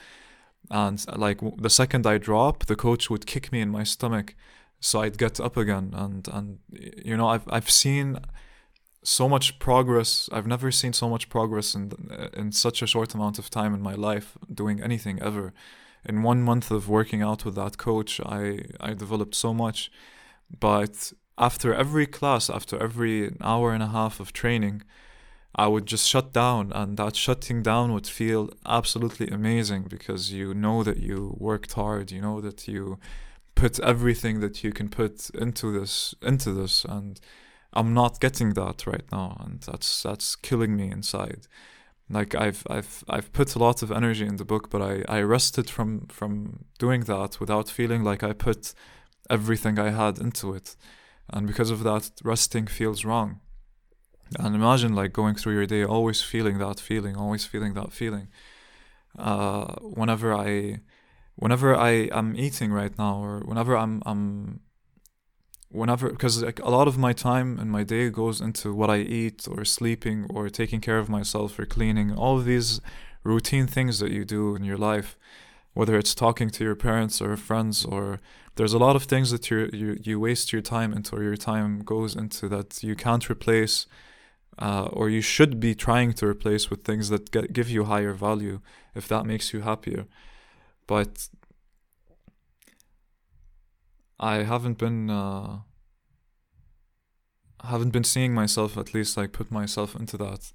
and 0.69 1.05
like 1.17 1.39
the 1.57 1.69
second 1.69 2.05
i 2.05 2.17
drop 2.17 2.65
the 2.65 2.75
coach 2.75 3.09
would 3.09 3.25
kick 3.25 3.51
me 3.51 3.61
in 3.61 3.69
my 3.69 3.83
stomach 3.83 4.35
so 4.79 5.01
i'd 5.01 5.17
get 5.17 5.39
up 5.39 5.55
again 5.55 5.91
and 5.95 6.27
and 6.27 6.59
you 6.71 7.15
know 7.15 7.27
i've 7.29 7.47
i've 7.47 7.69
seen 7.69 8.19
so 9.03 9.27
much 9.29 9.59
progress. 9.59 10.29
I've 10.31 10.47
never 10.47 10.71
seen 10.71 10.93
so 10.93 11.09
much 11.09 11.29
progress 11.29 11.75
in 11.75 11.91
in 12.33 12.51
such 12.51 12.81
a 12.81 12.87
short 12.87 13.13
amount 13.13 13.39
of 13.39 13.49
time 13.49 13.73
in 13.73 13.81
my 13.81 13.95
life 13.95 14.37
doing 14.53 14.81
anything 14.81 15.21
ever. 15.21 15.53
In 16.05 16.23
one 16.23 16.41
month 16.41 16.71
of 16.71 16.89
working 16.89 17.21
out 17.21 17.45
with 17.45 17.55
that 17.55 17.77
coach, 17.77 18.19
I 18.25 18.59
I 18.79 18.93
developed 18.93 19.35
so 19.35 19.53
much. 19.53 19.91
But 20.59 21.13
after 21.37 21.73
every 21.73 22.07
class, 22.07 22.49
after 22.49 22.81
every 22.81 23.35
hour 23.41 23.73
and 23.73 23.83
a 23.83 23.87
half 23.87 24.19
of 24.19 24.33
training, 24.33 24.83
I 25.55 25.67
would 25.67 25.85
just 25.85 26.07
shut 26.07 26.33
down, 26.33 26.71
and 26.73 26.97
that 26.97 27.15
shutting 27.15 27.61
down 27.63 27.93
would 27.93 28.07
feel 28.07 28.49
absolutely 28.65 29.27
amazing 29.27 29.83
because 29.83 30.31
you 30.31 30.53
know 30.53 30.83
that 30.83 30.97
you 30.97 31.35
worked 31.39 31.73
hard, 31.73 32.11
you 32.11 32.21
know 32.21 32.41
that 32.41 32.67
you 32.67 32.99
put 33.55 33.79
everything 33.79 34.39
that 34.39 34.63
you 34.63 34.71
can 34.71 34.89
put 34.89 35.29
into 35.31 35.71
this 35.79 36.15
into 36.21 36.51
this 36.51 36.85
and 36.85 37.19
I'm 37.73 37.93
not 37.93 38.19
getting 38.19 38.53
that 38.53 38.85
right 38.85 39.05
now, 39.11 39.37
and 39.43 39.61
that's 39.61 40.03
that's 40.03 40.35
killing 40.35 40.75
me 40.75 40.91
inside. 40.91 41.47
Like 42.09 42.35
I've 42.35 42.63
I've 42.69 43.03
I've 43.09 43.33
put 43.33 43.55
a 43.55 43.59
lot 43.59 43.81
of 43.81 43.91
energy 43.91 44.25
in 44.25 44.35
the 44.37 44.45
book, 44.45 44.69
but 44.69 44.81
I 44.81 45.03
I 45.07 45.21
rested 45.21 45.69
from 45.69 46.07
from 46.07 46.65
doing 46.77 47.01
that 47.01 47.39
without 47.39 47.69
feeling 47.69 48.03
like 48.03 48.23
I 48.23 48.33
put 48.33 48.73
everything 49.29 49.79
I 49.79 49.89
had 49.89 50.19
into 50.19 50.53
it, 50.53 50.75
and 51.29 51.47
because 51.47 51.71
of 51.71 51.83
that, 51.83 52.11
resting 52.23 52.67
feels 52.67 53.03
wrong. 53.05 53.39
And 54.39 54.55
imagine 54.55 54.95
like 54.95 55.13
going 55.13 55.35
through 55.35 55.53
your 55.53 55.65
day 55.65 55.83
always 55.83 56.21
feeling 56.21 56.57
that 56.59 56.79
feeling, 56.79 57.15
always 57.15 57.45
feeling 57.45 57.73
that 57.73 57.91
feeling. 57.93 58.27
Uh, 59.17 59.75
whenever 59.81 60.33
I, 60.33 60.79
whenever 61.35 61.75
I 61.75 62.09
am 62.11 62.35
eating 62.35 62.71
right 62.71 62.97
now, 62.97 63.23
or 63.23 63.41
whenever 63.41 63.77
I'm 63.77 64.01
I'm 64.05 64.61
whenever 65.73 66.09
because 66.09 66.41
like 66.43 66.59
a 66.59 66.69
lot 66.69 66.87
of 66.87 66.97
my 66.97 67.13
time 67.13 67.59
and 67.59 67.69
my 67.71 67.83
day 67.83 68.09
goes 68.09 68.39
into 68.41 68.73
what 68.73 68.89
I 68.89 68.97
eat 68.97 69.47
or 69.49 69.65
sleeping 69.65 70.27
or 70.29 70.49
taking 70.49 70.81
care 70.81 70.99
of 70.99 71.09
myself 71.09 71.57
or 71.59 71.65
cleaning. 71.65 72.13
All 72.13 72.37
of 72.37 72.45
these 72.45 72.81
routine 73.23 73.67
things 73.67 73.99
that 73.99 74.11
you 74.11 74.23
do 74.25 74.55
in 74.55 74.63
your 74.63 74.77
life 74.77 75.17
whether 75.73 75.97
it's 75.97 76.13
talking 76.13 76.49
to 76.51 76.63
your 76.63 76.75
parents 76.75 77.21
or 77.21 77.35
friends 77.35 77.83
or 77.85 78.19
there's 78.55 78.73
a 78.73 78.77
lot 78.77 78.95
of 78.95 79.03
things 79.03 79.31
that 79.31 79.49
you 79.49 79.69
you 79.73 79.97
you 80.03 80.19
waste 80.19 80.53
your 80.53 80.61
time 80.61 80.93
into 80.93 81.15
or 81.15 81.23
your 81.23 81.35
time 81.35 81.79
goes 81.79 82.15
into 82.15 82.47
that 82.47 82.83
you 82.83 82.95
can't 82.95 83.29
replace 83.29 83.87
uh, 84.59 84.87
or 84.93 85.09
you 85.09 85.21
should 85.21 85.59
be 85.59 85.73
trying 85.73 86.13
to 86.13 86.27
replace 86.27 86.69
with 86.69 86.83
things 86.83 87.09
that 87.09 87.31
get, 87.31 87.53
give 87.53 87.69
you 87.69 87.85
higher 87.85 88.13
value 88.13 88.59
if 88.93 89.07
that 89.07 89.25
makes 89.25 89.51
you 89.51 89.61
happier. 89.61 90.05
But 90.85 91.27
I 94.23 94.43
haven't 94.43 94.77
been 94.77 95.09
uh, 95.09 95.59
haven't 97.63 97.91
been 97.91 98.03
seeing 98.03 98.33
myself 98.33 98.77
at 98.77 98.93
least 98.93 99.17
like 99.17 99.31
put 99.31 99.51
myself 99.51 99.95
into 99.95 100.17
that. 100.17 100.51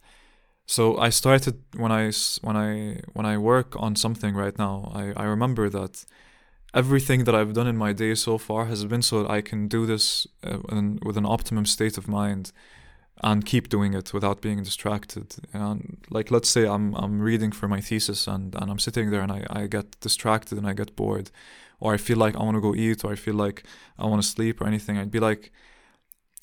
So 0.67 0.99
I 0.99 1.11
started 1.11 1.63
when 1.77 1.93
I 1.93 2.13
when 2.43 2.57
I 2.57 3.01
when 3.15 3.27
I 3.27 3.37
work 3.39 3.75
on 3.77 3.97
something 3.97 4.35
right 4.35 4.59
now. 4.59 4.75
I 4.95 5.13
I 5.23 5.25
remember 5.25 5.69
that 5.71 6.05
everything 6.75 7.25
that 7.25 7.35
I've 7.35 7.55
done 7.55 7.67
in 7.67 7.77
my 7.77 7.93
day 7.93 8.15
so 8.15 8.39
far 8.39 8.67
has 8.67 8.85
been 8.85 9.03
so 9.03 9.23
that 9.23 9.31
I 9.31 9.41
can 9.41 9.69
do 9.69 9.87
this 9.87 10.27
uh, 10.45 10.59
in, 10.77 10.99
with 11.03 11.17
an 11.17 11.27
optimum 11.27 11.65
state 11.67 11.97
of 11.99 12.07
mind 12.09 12.53
and 13.23 13.45
keep 13.45 13.69
doing 13.69 13.95
it 13.95 14.13
without 14.13 14.41
being 14.41 14.63
distracted. 14.63 15.37
And 15.53 15.99
like, 16.11 16.31
let's 16.31 16.49
say 16.49 16.67
I'm 16.67 16.95
I'm 16.95 17.21
reading 17.21 17.53
for 17.53 17.69
my 17.69 17.81
thesis 17.81 18.27
and, 18.27 18.55
and 18.55 18.71
I'm 18.71 18.79
sitting 18.79 19.11
there 19.11 19.23
and 19.23 19.33
I, 19.33 19.47
I 19.51 19.67
get 19.67 19.99
distracted 20.01 20.59
and 20.59 20.67
I 20.67 20.75
get 20.75 20.95
bored, 20.97 21.31
or 21.81 21.95
I 21.95 21.97
feel 21.97 22.19
like 22.19 22.37
I 22.37 22.43
want 22.43 22.57
to 22.57 22.61
go 22.61 22.75
eat, 22.75 23.05
or 23.05 23.13
I 23.13 23.17
feel 23.17 23.35
like 23.35 23.65
I 23.99 24.07
want 24.07 24.23
to 24.23 24.29
sleep 24.29 24.61
or 24.61 24.67
anything. 24.67 24.99
I'd 24.99 25.11
be 25.11 25.21
like, 25.21 25.53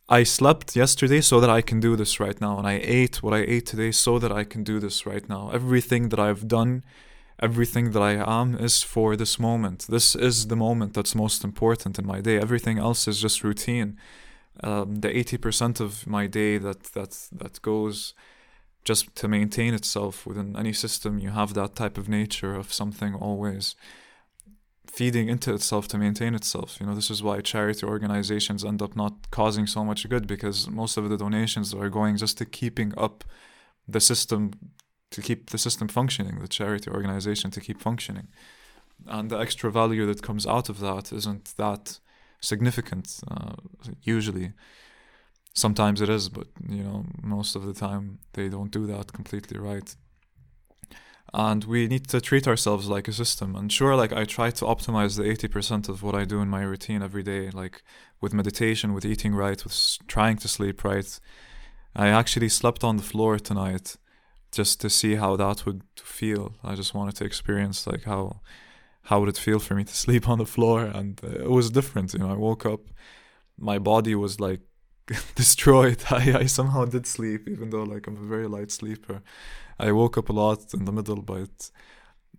I 0.08 0.24
slept 0.24 0.76
yesterday 0.76 1.22
so 1.22 1.40
that 1.40 1.50
I 1.50 1.62
can 1.62 1.80
do 1.80 1.96
this 1.96 2.20
right 2.20 2.40
now, 2.40 2.58
and 2.58 2.68
I 2.68 2.80
ate 2.84 3.24
what 3.24 3.34
I 3.34 3.40
ate 3.40 3.66
today 3.66 3.92
so 3.92 4.20
that 4.20 4.32
I 4.32 4.44
can 4.44 4.64
do 4.64 4.80
this 4.80 5.06
right 5.06 5.28
now. 5.28 5.52
Everything 5.52 6.10
that 6.10 6.20
I've 6.20 6.48
done 6.48 6.84
everything 7.40 7.92
that 7.92 8.02
I 8.02 8.42
am 8.42 8.56
is 8.56 8.84
for 8.84 9.16
this 9.16 9.40
moment. 9.40 9.88
This 9.90 10.16
is 10.16 10.48
the 10.48 10.56
moment 10.56 10.94
that's 10.94 11.16
most 11.16 11.44
important 11.44 12.00
in 12.00 12.06
my 12.06 12.22
day. 12.22 12.38
Everything 12.38 12.78
else 12.78 13.08
is 13.08 13.22
just 13.22 13.44
routine. 13.44 13.98
Um, 14.64 14.96
the 14.96 15.16
eighty 15.16 15.38
percent 15.38 15.80
of 15.80 16.08
my 16.08 16.28
day 16.28 16.58
that 16.58 16.84
that 16.94 17.28
that 17.32 17.62
goes 17.62 18.14
just 18.86 19.16
to 19.16 19.28
maintain 19.28 19.74
itself 19.74 20.26
within 20.26 20.56
any 20.56 20.72
system, 20.72 21.18
you 21.20 21.32
have 21.32 21.56
that 21.56 21.76
type 21.76 21.98
of 21.98 22.08
nature 22.08 22.56
of 22.56 22.72
something 22.72 23.16
always 23.16 23.76
feeding 24.90 25.30
into 25.30 25.54
itself 25.54 25.88
to 25.90 25.98
maintain 25.98 26.36
itself. 26.36 26.78
You 26.80 26.86
know, 26.86 26.96
this 26.96 27.10
is 27.10 27.24
why 27.24 27.42
charity 27.42 27.86
organizations 27.86 28.64
end 28.64 28.82
up 28.82 28.96
not 28.96 29.30
causing 29.32 29.68
so 29.68 29.84
much 29.84 30.08
good 30.10 30.28
because 30.28 30.70
most 30.70 30.98
of 30.98 31.10
the 31.10 31.18
donations 31.18 31.74
are 31.74 31.90
going 31.90 32.18
just 32.18 32.38
to 32.40 32.46
keeping 32.46 32.94
up 32.98 33.24
the 33.88 34.00
system 34.00 34.52
to 35.12 35.22
keep 35.22 35.50
the 35.52 35.58
system 35.58 35.88
functioning, 35.88 36.40
the 36.40 36.48
charity 36.48 36.90
organization 36.90 37.52
to 37.52 37.62
keep 37.62 37.80
functioning. 37.82 38.28
And 39.08 39.30
the 39.30 39.38
extra 39.38 39.72
value 39.72 40.06
that 40.08 40.22
comes 40.22 40.46
out 40.48 40.68
of 40.70 40.80
that 40.80 41.14
isn't 41.14 41.54
that 41.58 42.00
significant, 42.42 43.20
uh, 43.30 43.56
usually. 44.02 44.54
Sometimes 45.54 46.02
it 46.02 46.10
is, 46.10 46.28
but 46.30 46.48
you 46.68 46.84
know, 46.84 47.06
most 47.22 47.56
of 47.56 47.66
the 47.66 47.74
time 47.74 48.20
they 48.34 48.50
don't 48.50 48.72
do 48.72 48.86
that 48.88 49.14
completely 49.14 49.58
right. 49.58 49.96
And 51.38 51.66
we 51.66 51.90
need 51.90 52.08
to 52.08 52.22
treat 52.22 52.48
ourselves 52.48 52.88
like 52.88 53.10
a 53.10 53.12
system. 53.12 53.58
And 53.58 53.70
sure, 53.70 53.94
like 53.94 54.14
I 54.14 54.24
try 54.24 54.52
to 54.52 54.64
optimize 54.64 55.18
the 55.18 55.24
80% 55.24 55.90
of 55.90 56.02
what 56.02 56.16
I 56.16 56.24
do 56.24 56.40
in 56.40 56.48
my 56.48 56.62
routine 56.62 57.02
every 57.04 57.24
day, 57.24 57.50
like 57.50 57.84
with 58.22 58.34
meditation, 58.34 58.94
with 58.94 59.04
eating 59.04 59.36
right, 59.36 59.62
with 59.62 59.98
trying 60.08 60.38
to 60.38 60.48
sleep 60.48 60.86
right. 60.86 61.20
I 61.94 62.08
actually 62.08 62.48
slept 62.48 62.86
on 62.86 62.96
the 62.96 63.04
floor 63.04 63.38
tonight 63.38 63.98
just 64.54 64.80
to 64.80 64.90
see 64.90 65.16
how 65.16 65.36
that 65.36 65.66
would 65.66 65.82
feel. 65.98 66.54
I 66.64 66.74
just 66.74 66.94
wanted 66.94 67.18
to 67.18 67.26
experience 67.26 67.86
like 67.86 68.04
how 68.06 68.40
how 69.04 69.20
would 69.20 69.30
it 69.30 69.38
feel 69.38 69.60
for 69.60 69.76
me 69.76 69.84
to 69.84 69.94
sleep 70.06 70.30
on 70.30 70.38
the 70.38 70.46
floor, 70.46 70.86
and 70.86 71.20
uh, 71.22 71.44
it 71.44 71.52
was 71.52 71.70
different. 71.70 72.14
You 72.14 72.20
know, 72.20 72.32
I 72.32 72.38
woke 72.38 72.66
up, 72.66 72.80
my 73.58 73.78
body 73.78 74.16
was 74.16 74.40
like 74.40 74.62
destroyed. 75.36 76.04
I, 76.10 76.40
I 76.40 76.46
somehow 76.46 76.86
did 76.86 77.08
sleep, 77.08 77.48
even 77.48 77.70
though 77.70 77.84
like 77.84 78.08
I'm 78.08 78.18
a 78.18 78.28
very 78.28 78.48
light 78.48 78.72
sleeper. 78.72 79.22
I 79.80 79.92
woke 79.92 80.18
up 80.18 80.30
a 80.30 80.34
lot 80.34 80.74
in 80.74 80.86
the 80.86 80.92
middle, 80.92 81.22
but 81.22 81.70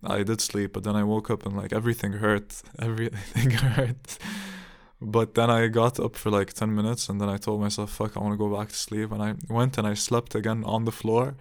I 0.03 0.23
did 0.23 0.41
sleep. 0.41 0.73
But 0.73 0.83
then 0.83 0.95
I 0.95 1.03
woke 1.03 1.29
up 1.29 1.45
and 1.45 1.55
like 1.55 1.73
everything 1.73 2.13
hurt. 2.13 2.61
Everything 2.79 3.51
hurt. 3.51 4.17
But 4.99 5.35
then 5.35 5.51
I 5.51 5.67
got 5.67 5.99
up 5.99 6.15
for 6.15 6.31
like 6.31 6.53
10 6.53 6.73
minutes 6.73 7.07
and 7.07 7.21
then 7.21 7.29
I 7.29 7.37
told 7.37 7.61
myself, 7.61 7.91
fuck, 7.91 8.17
I 8.17 8.19
want 8.19 8.33
to 8.33 8.37
go 8.37 8.55
back 8.55 8.69
to 8.69 8.75
sleep. 8.75 9.11
And 9.11 9.21
I 9.21 9.35
went 9.47 9.77
and 9.77 9.85
I 9.85 9.93
slept 9.93 10.33
again 10.33 10.63
on 10.65 10.85
the 10.85 10.91
floor 10.91 11.35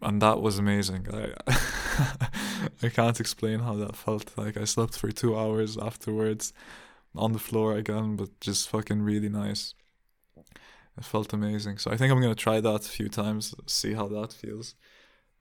and 0.00 0.22
that 0.22 0.40
was 0.40 0.58
amazing. 0.58 1.08
I 1.12 1.32
I 2.82 2.88
can't 2.88 3.18
explain 3.20 3.60
how 3.60 3.74
that 3.76 3.96
felt. 3.96 4.36
Like 4.36 4.56
I 4.56 4.64
slept 4.64 4.96
for 4.96 5.10
two 5.10 5.36
hours 5.36 5.76
afterwards 5.76 6.52
on 7.16 7.32
the 7.32 7.38
floor 7.38 7.76
again, 7.76 8.16
but 8.16 8.38
just 8.40 8.68
fucking 8.68 9.02
really 9.02 9.28
nice. 9.28 9.74
It 10.96 11.04
felt 11.04 11.32
amazing. 11.32 11.78
So 11.78 11.90
I 11.90 11.96
think 11.96 12.12
I'm 12.12 12.20
gonna 12.20 12.34
try 12.34 12.60
that 12.60 12.86
a 12.86 12.88
few 12.88 13.08
times, 13.08 13.54
see 13.66 13.94
how 13.94 14.08
that 14.08 14.32
feels. 14.32 14.74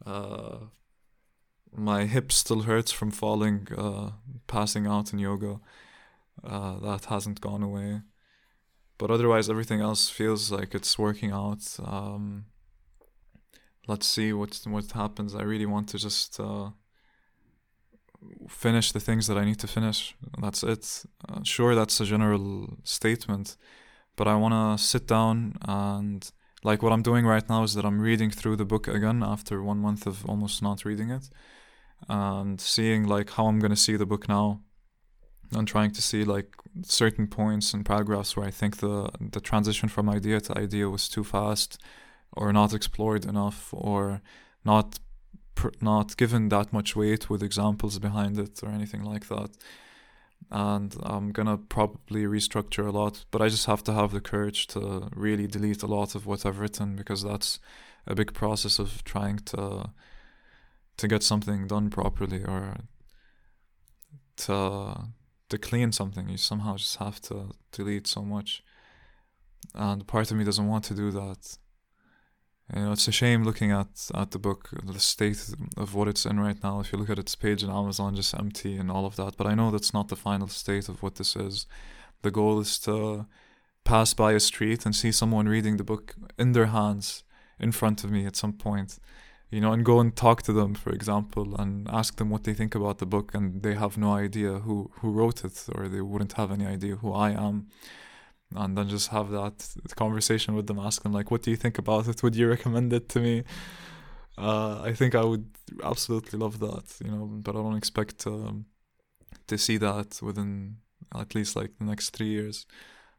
Uh, 0.06 0.58
my 1.76 2.06
hip 2.06 2.32
still 2.32 2.64
hurts 2.64 2.92
from 2.92 3.12
falling, 3.12 3.68
uh, 3.78 4.12
passing 4.48 4.88
out 4.88 5.14
in 5.14 5.20
yoga. 5.20 5.60
Uh, 6.44 6.80
that 6.80 7.06
hasn't 7.06 7.40
gone 7.42 7.62
away, 7.62 8.02
but 8.98 9.12
otherwise 9.12 9.50
everything 9.50 9.82
else 9.82 10.10
feels 10.10 10.52
like 10.52 10.74
it's 10.74 10.98
working 10.98 11.32
out. 11.32 11.64
Um, 11.86 12.46
let's 13.88 14.08
see 14.08 14.34
what 14.34 14.60
what 14.66 14.92
happens. 14.92 15.36
I 15.36 15.44
really 15.44 15.68
want 15.68 15.90
to 15.90 15.98
just 15.98 16.40
uh, 16.40 16.72
finish 18.50 18.92
the 18.92 19.00
things 19.00 19.28
that 19.28 19.38
I 19.38 19.46
need 19.46 19.60
to 19.60 19.68
finish. 19.68 20.16
That's 20.42 20.64
it. 20.64 21.06
Uh, 21.30 21.44
sure, 21.44 21.76
that's 21.76 22.00
a 22.00 22.06
general 22.06 22.78
statement, 22.84 23.56
but 24.16 24.28
I 24.28 24.36
want 24.36 24.54
to 24.54 24.84
sit 24.84 25.08
down 25.08 25.58
and 25.62 26.30
like 26.64 26.82
what 26.82 26.94
I'm 26.94 27.02
doing 27.02 27.26
right 27.26 27.48
now 27.50 27.64
is 27.64 27.74
that 27.74 27.86
I'm 27.86 28.00
reading 28.00 28.32
through 28.32 28.56
the 28.56 28.66
book 28.66 28.88
again 28.88 29.22
after 29.24 29.62
one 29.62 29.80
month 29.80 30.08
of 30.08 30.26
almost 30.26 30.62
not 30.62 30.86
reading 30.86 31.10
it, 31.10 31.30
and 32.08 32.60
seeing 32.60 33.06
like 33.06 33.32
how 33.32 33.48
I'm 33.48 33.60
gonna 33.60 33.76
see 33.76 33.98
the 33.98 34.06
book 34.06 34.28
now. 34.30 34.62
And 35.56 35.68
trying 35.68 35.92
to 35.92 36.02
see 36.02 36.24
like 36.24 36.56
certain 36.84 37.28
points 37.28 37.76
and 37.76 37.86
paragraphs 37.86 38.36
where 38.36 38.48
I 38.48 38.52
think 38.52 38.78
the 38.78 39.10
the 39.20 39.42
transition 39.42 39.88
from 39.88 40.10
idea 40.10 40.40
to 40.42 40.58
idea 40.58 40.90
was 40.90 41.08
too 41.08 41.24
fast, 41.24 41.78
or 42.32 42.52
not 42.52 42.74
explored 42.74 43.26
enough 43.26 43.70
or 43.72 44.22
not 44.66 45.00
not 45.82 46.18
given 46.18 46.50
that 46.50 46.74
much 46.74 46.96
weight 46.96 47.30
with 47.30 47.44
examples 47.44 48.00
behind 48.00 48.40
it 48.40 48.64
or 48.64 48.70
anything 48.70 49.04
like 49.04 49.28
that 49.28 49.52
and 50.52 50.96
I'm 51.04 51.32
gonna 51.32 51.58
probably 51.58 52.24
restructure 52.24 52.88
a 52.88 52.92
lot 52.92 53.26
but 53.32 53.42
I 53.42 53.50
just 53.50 53.66
have 53.66 53.84
to 53.84 53.94
have 53.94 54.12
the 54.12 54.22
courage 54.22 54.68
to 54.68 55.10
really 55.16 55.48
delete 55.48 55.84
a 55.84 55.88
lot 55.88 56.16
of 56.16 56.26
what 56.26 56.46
I've 56.46 56.60
written 56.60 56.96
because 56.96 57.24
that's 57.24 57.60
a 58.06 58.16
big 58.16 58.34
process 58.34 58.80
of 58.80 59.04
trying 59.04 59.38
to 59.38 59.92
to 60.98 61.08
get 61.08 61.24
something 61.24 61.68
done 61.68 61.90
properly 61.90 62.44
or 62.44 62.76
to 64.36 65.10
to 65.50 65.58
clean 65.58 65.92
something. 65.92 66.30
You 66.30 66.38
somehow 66.38 66.78
just 66.78 66.98
have 66.98 67.22
to 67.22 67.52
delete 67.72 68.08
so 68.08 68.24
much. 68.24 68.64
And 69.76 70.06
part 70.08 70.32
of 70.32 70.38
me 70.38 70.44
doesn't 70.44 70.68
want 70.68 70.84
to 70.86 70.96
do 70.96 71.12
that 71.12 71.58
you 72.74 72.82
know, 72.82 72.92
it's 72.92 73.08
a 73.08 73.12
shame 73.12 73.44
looking 73.44 73.72
at 73.72 74.10
at 74.14 74.32
the 74.32 74.40
book, 74.40 74.70
the 74.84 75.00
state 75.00 75.54
of 75.76 75.96
what 75.96 76.08
it's 76.08 76.26
in 76.26 76.40
right 76.40 76.62
now. 76.64 76.80
If 76.80 76.92
you 76.92 77.00
look 77.00 77.10
at 77.10 77.20
its 77.20 77.36
page 77.36 77.64
on 77.64 77.70
Amazon, 77.70 78.16
just 78.16 78.34
empty 78.34 78.78
and 78.78 78.90
all 78.90 79.06
of 79.06 79.16
that. 79.18 79.36
But 79.38 79.48
I 79.48 79.56
know 79.56 79.72
that's 79.72 79.94
not 79.94 80.08
the 80.08 80.16
final 80.16 80.48
state 80.48 80.88
of 80.90 81.04
what 81.04 81.16
this 81.16 81.36
is. 81.36 81.66
The 82.22 82.32
goal 82.32 82.60
is 82.60 82.80
to 82.80 83.26
pass 83.84 84.14
by 84.14 84.32
a 84.32 84.40
street 84.40 84.86
and 84.86 84.96
see 84.96 85.12
someone 85.12 85.48
reading 85.50 85.78
the 85.78 85.84
book 85.84 86.16
in 86.38 86.54
their 86.54 86.68
hands 86.68 87.24
in 87.60 87.72
front 87.72 88.04
of 88.04 88.12
me 88.12 88.26
at 88.26 88.36
some 88.36 88.54
point 88.54 89.00
you 89.54 89.62
know 89.62 89.72
and 89.72 89.86
go 89.86 90.00
and 90.00 90.16
talk 90.16 90.42
to 90.42 90.54
them 90.54 90.74
for 90.74 90.92
example 90.92 91.56
and 91.62 91.88
ask 91.90 92.16
them 92.16 92.30
what 92.30 92.44
they 92.44 92.54
think 92.54 92.74
about 92.74 92.98
the 92.98 93.06
book 93.06 93.34
and 93.36 93.62
they 93.62 93.76
have 93.76 93.98
no 93.98 94.14
idea 94.14 94.52
who 94.66 94.90
who 95.00 95.12
wrote 95.12 95.46
it 95.46 95.66
or 95.76 95.88
they 95.88 96.02
wouldn't 96.02 96.34
have 96.34 96.52
any 96.52 96.66
idea 96.66 96.96
who 96.96 97.14
I 97.14 97.32
am 97.32 97.68
and 98.56 98.78
then 98.78 98.90
just 98.90 99.10
have 99.10 99.32
that 99.32 99.68
conversation 99.96 100.56
with 100.56 100.68
them, 100.68 100.80
ask 100.80 101.04
them 101.04 101.14
like, 101.14 101.32
"What 101.32 101.44
do 101.44 101.52
you 101.52 101.58
think 101.58 101.78
about 101.78 102.08
it? 102.08 102.24
Would 102.24 102.36
you 102.36 102.50
recommend 102.50 102.94
it 102.94 103.10
to 103.10 103.20
me?" 103.20 103.44
Uh, 104.38 104.82
I 104.82 104.94
think 104.94 105.14
I 105.16 105.24
would 105.24 105.46
absolutely 105.84 106.40
love 106.40 106.60
that, 106.60 106.96
you 107.04 107.12
know, 107.12 107.26
but 107.26 107.56
I 107.56 107.60
don't 107.60 107.78
expect 107.78 108.26
um, 108.26 108.66
to 109.48 109.58
see 109.58 109.78
that 109.78 110.20
within 110.22 110.78
at 111.14 111.36
least 111.36 111.56
like 111.56 111.72
the 111.78 111.86
next 111.86 112.10
three 112.12 112.30
years 112.30 112.66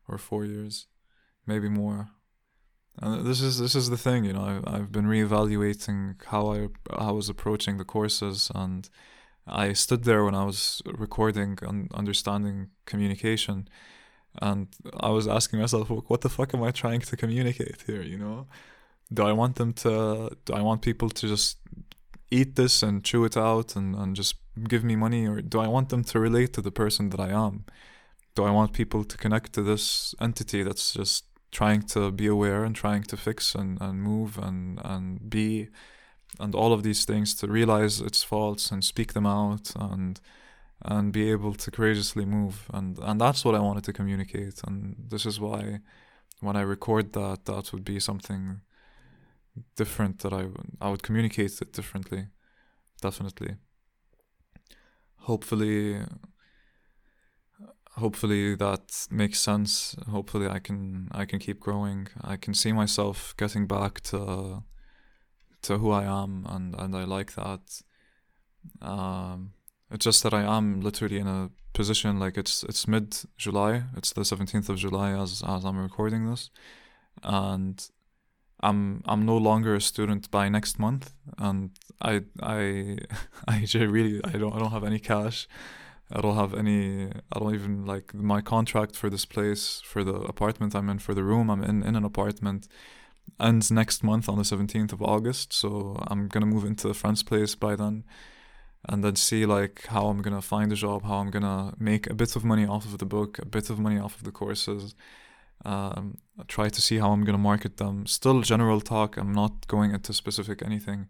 or 0.09 0.19
four 0.19 0.45
years, 0.45 0.87
maybe 1.47 1.69
more. 1.69 2.09
And 3.01 3.27
this 3.27 3.41
is 3.41 3.59
this 3.59 3.75
is 3.75 3.91
the 3.91 3.97
thing, 3.97 4.25
you 4.25 4.33
know. 4.33 4.63
I, 4.67 4.77
I've 4.77 4.93
been 4.93 5.07
reevaluating 5.07 6.23
how 6.27 6.53
I 6.53 6.69
I 6.91 7.11
was 7.11 7.29
approaching 7.29 7.77
the 7.77 7.85
courses, 7.85 8.51
and 8.55 8.89
I 9.47 9.73
stood 9.73 10.05
there 10.05 10.25
when 10.25 10.35
I 10.35 10.45
was 10.45 10.81
recording 10.87 11.59
and 11.63 11.93
understanding 11.93 12.71
communication 12.87 13.69
and 14.43 14.69
I 14.99 15.11
was 15.11 15.29
asking 15.29 15.61
myself, 15.61 15.89
what 15.89 16.21
the 16.21 16.29
fuck 16.29 16.55
am 16.55 16.63
I 16.63 16.71
trying 16.71 17.01
to 17.01 17.17
communicate 17.17 17.85
here? 17.87 18.03
You 18.03 18.19
know, 18.19 18.47
do 19.13 19.23
I 19.25 19.33
want 19.33 19.57
them 19.57 19.73
to? 19.75 20.31
Do 20.45 20.53
I 20.53 20.63
want 20.63 20.83
people 20.83 21.09
to 21.11 21.29
just 21.29 21.59
eat 22.31 22.57
this 22.57 22.83
and 22.83 23.05
chew 23.05 23.25
it 23.25 23.37
out 23.37 23.77
and, 23.77 23.95
and 23.95 24.17
just 24.17 24.37
give 24.69 24.85
me 24.85 24.97
money, 24.97 25.27
or 25.27 25.41
do 25.41 25.61
I 25.61 25.69
want 25.69 25.89
them 25.89 26.05
to 26.05 26.19
relate 26.19 26.53
to 26.55 26.63
the 26.63 26.73
person 26.73 27.11
that 27.11 27.21
I 27.21 27.31
am? 27.31 27.65
Do 28.35 28.45
I 28.45 28.51
want 28.51 28.73
people 28.73 29.05
to 29.05 29.17
connect 29.17 29.53
to 29.53 29.63
this 29.63 30.15
entity 30.21 30.63
that's 30.63 30.93
just 30.93 31.25
trying 31.53 31.83
to 31.83 32.11
be 32.11 32.27
aware 32.27 32.65
and 32.65 32.75
trying 32.75 33.05
to 33.05 33.17
fix 33.17 33.55
and, 33.55 33.81
and 33.81 34.03
move 34.03 34.39
and, 34.39 34.81
and 34.85 35.31
be 35.31 35.69
and 36.41 36.55
all 36.55 36.73
of 36.73 36.83
these 36.83 37.05
things 37.05 37.35
to 37.37 37.47
realize 37.47 38.01
its 38.01 38.25
faults 38.25 38.73
and 38.73 38.85
speak 38.85 39.13
them 39.13 39.27
out 39.27 39.73
and 39.77 40.21
and 40.85 41.13
be 41.13 41.31
able 41.31 41.55
to 41.55 41.71
courageously 41.71 42.25
move 42.25 42.69
and 42.73 42.99
and 42.99 43.21
that's 43.21 43.45
what 43.45 43.55
I 43.55 43.61
wanted 43.61 43.85
to 43.85 43.93
communicate 43.93 44.61
and 44.67 44.97
this 45.09 45.25
is 45.27 45.41
why 45.41 45.81
when 46.41 46.57
I 46.57 46.63
record 46.63 47.13
that 47.15 47.47
that 47.47 47.73
would 47.73 47.85
be 47.85 48.01
something 48.01 48.61
different 49.77 50.19
that 50.21 50.33
I 50.33 50.49
I 50.81 50.91
would 50.91 51.03
communicate 51.03 51.61
it 51.63 51.73
differently 51.73 52.27
definitely 53.01 53.57
hopefully 55.21 56.01
hopefully 57.97 58.55
that 58.57 59.07
makes 59.11 59.41
sense. 59.41 59.97
Hopefully 60.11 60.49
I 60.49 60.59
can 60.59 61.09
I 61.13 61.25
can 61.25 61.39
keep 61.39 61.61
growing. 61.61 62.09
I 62.21 62.37
can 62.37 62.55
see 62.55 62.73
myself 62.73 63.35
getting 63.37 63.67
back 63.67 64.01
to 64.11 64.63
to 65.63 65.79
who 65.79 65.91
I 65.91 66.05
am 66.05 66.47
and, 66.49 66.75
and 66.79 66.95
I 66.95 67.05
like 67.05 67.35
that. 67.35 67.83
Um, 68.83 69.53
it's 69.91 70.05
just 70.05 70.23
that 70.23 70.35
I 70.35 70.43
am 70.43 70.81
literally 70.81 71.19
in 71.19 71.27
a 71.27 71.51
position 71.73 72.19
like 72.19 72.37
it's 72.37 72.63
it's 72.65 72.89
mid 72.89 73.17
July. 73.37 73.85
It's 73.97 74.13
the 74.13 74.25
seventeenth 74.25 74.69
of 74.69 74.77
July 74.79 75.11
as 75.11 75.43
as 75.47 75.65
I'm 75.65 75.79
recording 75.79 76.31
this, 76.31 76.51
and 77.23 77.87
I'm 78.61 79.03
I'm 79.07 79.27
no 79.27 79.37
longer 79.37 79.75
a 79.75 79.81
student 79.81 80.31
by 80.31 80.49
next 80.49 80.79
month, 80.79 81.13
and 81.39 81.71
I 82.01 82.23
I 82.43 82.99
I 83.49 83.67
really 83.75 84.21
I 84.25 84.33
don't 84.33 84.55
I 84.55 84.59
don't 84.59 84.73
have 84.73 84.85
any 84.85 84.99
cash. 84.99 85.49
I 86.13 86.21
don't 86.21 86.37
have 86.37 86.55
any. 86.55 87.07
I 87.33 87.39
don't 87.39 87.55
even 87.55 87.87
like 87.87 88.15
my 88.15 88.41
contract 88.41 88.95
for 88.97 89.11
this 89.11 89.25
place 89.25 89.81
for 89.85 90.05
the 90.05 90.15
apartment 90.15 90.75
I'm 90.75 90.89
in 90.91 90.99
for 90.99 91.15
the 91.15 91.25
room 91.25 91.51
I'm 91.51 91.65
in 91.65 91.83
in 91.83 91.97
an 91.97 92.05
apartment 92.05 92.69
ends 93.41 93.71
next 93.71 94.03
month 94.03 94.29
on 94.29 94.37
the 94.37 94.45
17th 94.45 94.93
of 94.93 95.03
August. 95.03 95.53
So 95.53 95.99
I'm 96.09 96.29
gonna 96.29 96.47
move 96.47 96.65
into 96.65 96.89
a 96.89 96.95
friend's 96.95 97.23
place 97.23 97.55
by 97.55 97.77
then, 97.77 98.05
and 98.89 99.03
then 99.05 99.17
see 99.17 99.47
like 99.47 99.87
how 99.87 100.07
I'm 100.09 100.23
gonna 100.23 100.43
find 100.43 100.73
a 100.73 100.77
job, 100.77 101.05
how 101.05 101.17
I'm 101.17 101.31
gonna 101.31 101.75
make 101.79 102.09
a 102.09 102.15
bit 102.15 102.37
of 102.37 102.45
money 102.45 102.67
off 102.67 102.85
of 102.85 102.99
the 102.99 103.07
book, 103.07 103.39
a 103.39 103.47
bit 103.47 103.71
of 103.71 103.79
money 103.79 103.99
off 103.99 104.17
of 104.17 104.25
the 104.25 104.33
courses. 104.33 104.95
Um, 105.65 106.19
try 106.49 106.69
to 106.69 106.81
see 106.83 106.99
how 106.99 107.13
I'm 107.13 107.25
gonna 107.25 107.39
market 107.39 107.79
them. 107.79 108.07
Still 108.07 108.43
general 108.43 108.81
talk. 108.81 109.17
I'm 109.17 109.33
not 109.33 109.67
going 109.69 109.93
into 109.93 110.13
specific 110.13 110.63
anything 110.63 111.09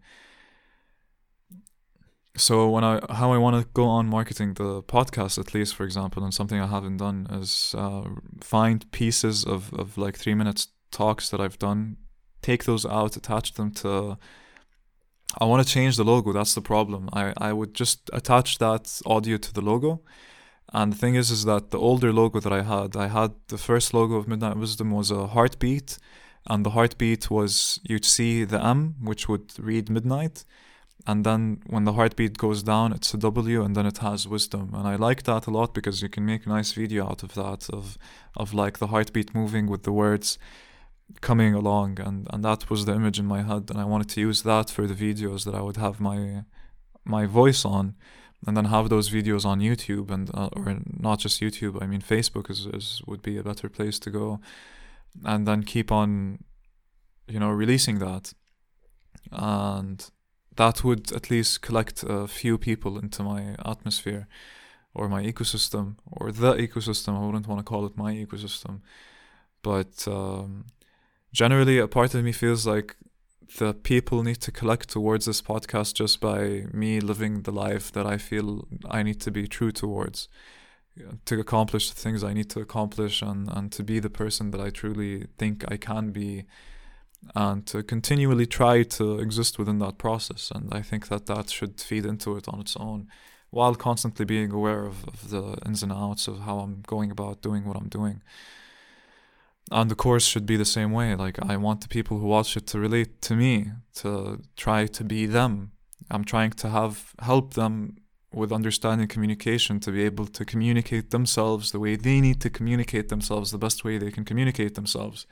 so 2.37 2.69
when 2.69 2.83
I 2.83 3.01
how 3.11 3.33
I 3.33 3.39
want 3.39 3.61
to 3.63 3.69
go 3.75 3.85
on 3.85 4.09
marketing 4.09 4.55
the 4.55 4.83
podcast 4.83 5.39
at 5.39 5.55
least 5.55 5.75
for 5.75 5.85
example 5.85 6.25
and 6.25 6.35
something 6.35 6.61
I 6.61 6.67
haven't 6.67 6.97
done 6.97 7.27
is 7.31 7.75
uh, 7.79 8.05
find 8.41 8.91
pieces 8.91 9.45
of, 9.45 9.73
of 9.75 9.97
like 9.97 10.17
three 10.17 10.35
minutes 10.35 10.69
talks 10.91 11.31
that 11.31 11.41
I've 11.41 11.59
done 11.59 11.97
take 12.43 12.65
those 12.65 12.85
out 12.85 13.17
attach 13.17 13.55
them 13.55 13.71
to 13.73 14.19
I 15.41 15.45
want 15.45 15.67
to 15.67 15.73
change 15.73 15.97
the 15.97 16.05
logo 16.05 16.33
that's 16.33 16.55
the 16.55 16.61
problem. 16.61 17.09
I, 17.13 17.33
I 17.39 17.53
would 17.53 17.75
just 17.75 18.11
attach 18.13 18.59
that 18.59 19.01
audio 19.07 19.37
to 19.37 19.53
the 19.53 19.61
logo. 19.61 20.01
And 20.73 20.93
the 20.93 20.97
thing 20.97 21.15
is 21.15 21.31
is 21.31 21.45
that 21.45 21.71
the 21.71 21.79
older 21.79 22.13
logo 22.13 22.41
that 22.41 22.53
I 22.53 22.63
had 22.63 22.97
I 22.97 23.09
had 23.09 23.33
the 23.49 23.59
first 23.59 23.95
logo 23.95 24.15
of 24.17 24.27
Midnight 24.27 24.57
Wisdom 24.57 24.91
was 24.91 25.11
a 25.11 25.29
heartbeat 25.29 25.99
and 26.47 26.65
the 26.65 26.71
heartbeat 26.71 27.31
was 27.31 27.81
you'd 27.85 28.05
see 28.05 28.45
the 28.45 28.63
M 28.63 28.97
which 29.01 29.29
would 29.29 29.53
read 29.59 29.89
midnight. 29.89 30.45
And 31.07 31.25
then 31.25 31.63
when 31.67 31.85
the 31.85 31.93
heartbeat 31.93 32.39
goes 32.39 32.63
down 32.63 32.93
it's 32.93 33.15
a 33.15 33.19
w 33.19 33.63
and 33.63 33.77
then 33.77 33.87
it 33.87 33.99
has 33.99 34.27
wisdom. 34.27 34.71
And 34.75 34.87
i 34.89 34.97
like 34.97 35.23
that 35.25 35.47
a 35.47 35.51
lot 35.51 35.75
because 35.75 36.03
you 36.03 36.09
can 36.09 36.25
make 36.27 36.47
a 36.47 36.49
nice 36.49 36.73
video 36.73 37.07
out 37.07 37.23
of 37.23 37.35
that 37.35 37.69
of 37.71 37.99
of 38.37 38.53
like 38.53 38.79
the 38.79 38.89
heartbeat 38.89 39.35
moving 39.35 39.67
with 39.67 39.83
the 39.85 39.93
words 39.93 40.39
coming 41.21 41.55
along 41.55 42.01
and 42.01 42.27
and 42.31 42.45
that 42.45 42.69
was 42.71 42.85
the 42.85 42.95
image 42.95 43.19
in 43.19 43.27
my 43.27 43.43
head 43.43 43.71
and 43.71 43.81
i 43.81 43.85
wanted 43.85 44.09
to 44.09 44.21
use 44.21 44.43
that 44.43 44.71
for 44.71 44.87
the 44.87 44.95
videos 44.95 45.45
that 45.45 45.55
i 45.55 45.61
would 45.61 45.77
have 45.77 46.01
my 46.01 46.45
my 47.05 47.27
voice 47.27 47.65
on 47.65 47.95
and 48.47 48.57
then 48.57 48.67
have 48.67 48.89
those 48.89 49.11
videos 49.11 49.45
on 49.45 49.61
youtube 49.61 50.11
and 50.11 50.31
uh, 50.35 50.49
or 50.57 50.79
not 50.99 51.19
just 51.19 51.41
youtube 51.41 51.83
i 51.83 51.87
mean 51.87 52.01
facebook 52.01 52.51
is, 52.51 52.67
is 52.67 53.03
would 53.07 53.23
be 53.23 53.37
a 53.39 53.43
better 53.43 53.69
place 53.69 53.99
to 53.99 54.11
go 54.11 54.41
and 55.25 55.47
then 55.47 55.63
keep 55.63 55.91
on 55.93 56.43
you 57.29 57.39
know 57.39 57.51
releasing 57.51 57.99
that 57.99 58.35
and 59.33 60.11
that 60.57 60.85
would 60.85 61.13
at 61.13 61.31
least 61.31 61.63
collect 61.63 62.05
a 62.07 62.29
few 62.29 62.59
people 62.59 62.99
into 62.99 63.23
my 63.23 63.57
atmosphere 63.65 64.29
or 64.95 65.09
my 65.09 65.23
ecosystem 65.23 65.97
or 66.07 66.31
the 66.31 66.55
ecosystem. 66.55 67.17
I 67.17 67.27
wouldn't 67.27 67.49
want 67.49 67.59
to 67.59 67.65
call 67.65 67.85
it 67.87 67.97
my 67.97 68.15
ecosystem. 68.15 68.81
But 69.63 70.07
um, 70.07 70.67
generally, 71.35 71.79
a 71.79 71.89
part 71.89 72.15
of 72.15 72.25
me 72.25 72.33
feels 72.33 72.67
like 72.67 72.97
the 73.59 73.75
people 73.75 74.23
need 74.23 74.41
to 74.41 74.51
collect 74.51 74.89
towards 74.89 75.27
this 75.27 75.43
podcast 75.43 75.95
just 75.95 76.21
by 76.21 76.65
me 76.73 77.01
living 77.01 77.43
the 77.43 77.53
life 77.53 77.93
that 77.93 78.07
I 78.07 78.17
feel 78.17 78.67
I 78.89 79.03
need 79.03 79.21
to 79.21 79.31
be 79.31 79.47
true 79.47 79.71
towards 79.71 80.29
to 81.25 81.41
accomplish 81.41 81.91
the 81.91 82.01
things 82.01 82.23
I 82.23 82.33
need 82.33 82.51
to 82.51 82.61
accomplish 82.61 83.21
and, 83.21 83.49
and 83.51 83.71
to 83.73 83.83
be 83.83 83.99
the 83.99 84.11
person 84.11 84.51
that 84.53 84.61
I 84.61 84.71
truly 84.71 85.27
think 85.39 85.65
I 85.71 85.77
can 85.77 86.11
be 86.11 86.45
and 87.35 87.67
to 87.67 87.83
continually 87.83 88.47
try 88.47 88.83
to 88.83 89.19
exist 89.19 89.59
within 89.59 89.79
that 89.81 89.99
process. 89.99 90.53
And 90.55 90.73
I 90.73 90.83
think 90.83 91.09
that 91.09 91.27
that 91.27 91.51
should 91.51 91.81
feed 91.81 92.07
into 92.07 92.37
it 92.37 92.49
on 92.49 92.61
its 92.61 92.77
own 92.77 93.09
while 93.51 93.75
constantly 93.75 94.25
being 94.25 94.53
aware 94.53 94.85
of, 94.85 95.05
of 95.07 95.31
the 95.31 95.59
ins 95.67 95.83
and 95.83 95.93
outs 95.93 96.29
of 96.29 96.41
how 96.41 96.59
I'm 96.59 96.83
going 96.87 97.11
about 97.11 97.43
doing 97.43 97.65
what 97.65 97.77
I'm 97.77 97.89
doing. 97.89 98.23
And 99.71 99.91
the 99.91 99.95
course 99.95 100.27
should 100.27 100.47
be 100.47 100.57
the 100.57 100.65
same 100.65 100.93
way. 100.93 101.15
Like, 101.15 101.39
I 101.43 101.57
want 101.57 101.81
the 101.81 101.89
people 101.89 102.19
who 102.19 102.27
watch 102.27 102.57
it 102.57 102.67
to 102.69 102.79
relate 102.79 103.23
to 103.23 103.35
me, 103.35 103.73
to 103.97 104.43
try 104.57 104.87
to 104.87 105.05
be 105.05 105.27
them. 105.27 105.73
I'm 106.11 106.25
trying 106.25 106.51
to 106.51 106.69
have 106.69 107.15
help 107.21 107.55
them 107.55 107.97
with 108.33 108.53
understanding 108.53 109.09
communication 109.09 109.81
to 109.81 109.93
be 109.93 110.03
able 110.03 110.27
to 110.27 110.45
communicate 110.45 111.11
themselves 111.11 111.73
the 111.73 111.79
way 111.79 111.97
they 111.97 112.21
need 112.21 112.41
to 112.41 112.51
communicate 112.51 113.09
themselves, 113.09 113.51
the 113.51 113.59
best 113.59 113.85
way 113.85 113.97
they 113.97 114.11
can 114.11 114.25
communicate 114.25 114.75
themselves 114.75 115.27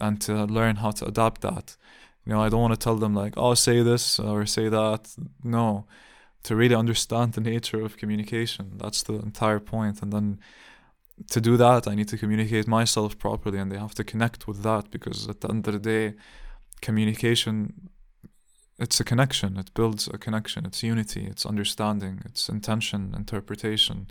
and 0.00 0.20
to 0.20 0.44
learn 0.44 0.76
how 0.76 0.90
to 0.92 1.06
adapt 1.06 1.40
that. 1.40 1.76
You 2.24 2.32
know, 2.32 2.42
I 2.42 2.48
don't 2.48 2.60
want 2.60 2.74
to 2.74 2.78
tell 2.78 2.96
them 2.96 3.14
like, 3.14 3.34
oh, 3.36 3.54
say 3.54 3.82
this 3.82 4.18
or 4.18 4.46
say 4.46 4.68
that. 4.68 5.14
No, 5.42 5.86
to 6.44 6.56
really 6.56 6.74
understand 6.74 7.32
the 7.32 7.40
nature 7.40 7.82
of 7.82 7.96
communication. 7.96 8.72
That's 8.76 9.02
the 9.02 9.14
entire 9.14 9.60
point. 9.60 10.02
And 10.02 10.12
then 10.12 10.40
to 11.30 11.40
do 11.40 11.56
that, 11.56 11.88
I 11.88 11.94
need 11.94 12.08
to 12.08 12.18
communicate 12.18 12.66
myself 12.66 13.18
properly, 13.18 13.58
and 13.58 13.70
they 13.72 13.78
have 13.78 13.94
to 13.94 14.04
connect 14.04 14.46
with 14.46 14.62
that 14.62 14.90
because 14.90 15.28
at 15.28 15.40
the 15.40 15.48
end 15.48 15.66
of 15.66 15.74
the 15.74 15.78
day, 15.80 16.14
communication 16.80 17.90
it's 18.78 19.00
a 19.00 19.04
connection. 19.04 19.56
It 19.56 19.72
builds 19.74 20.06
a 20.08 20.18
connection. 20.18 20.66
It's 20.66 20.82
unity. 20.82 21.26
It's 21.26 21.46
understanding. 21.46 22.22
It's 22.24 22.48
intention 22.48 23.14
interpretation. 23.16 24.08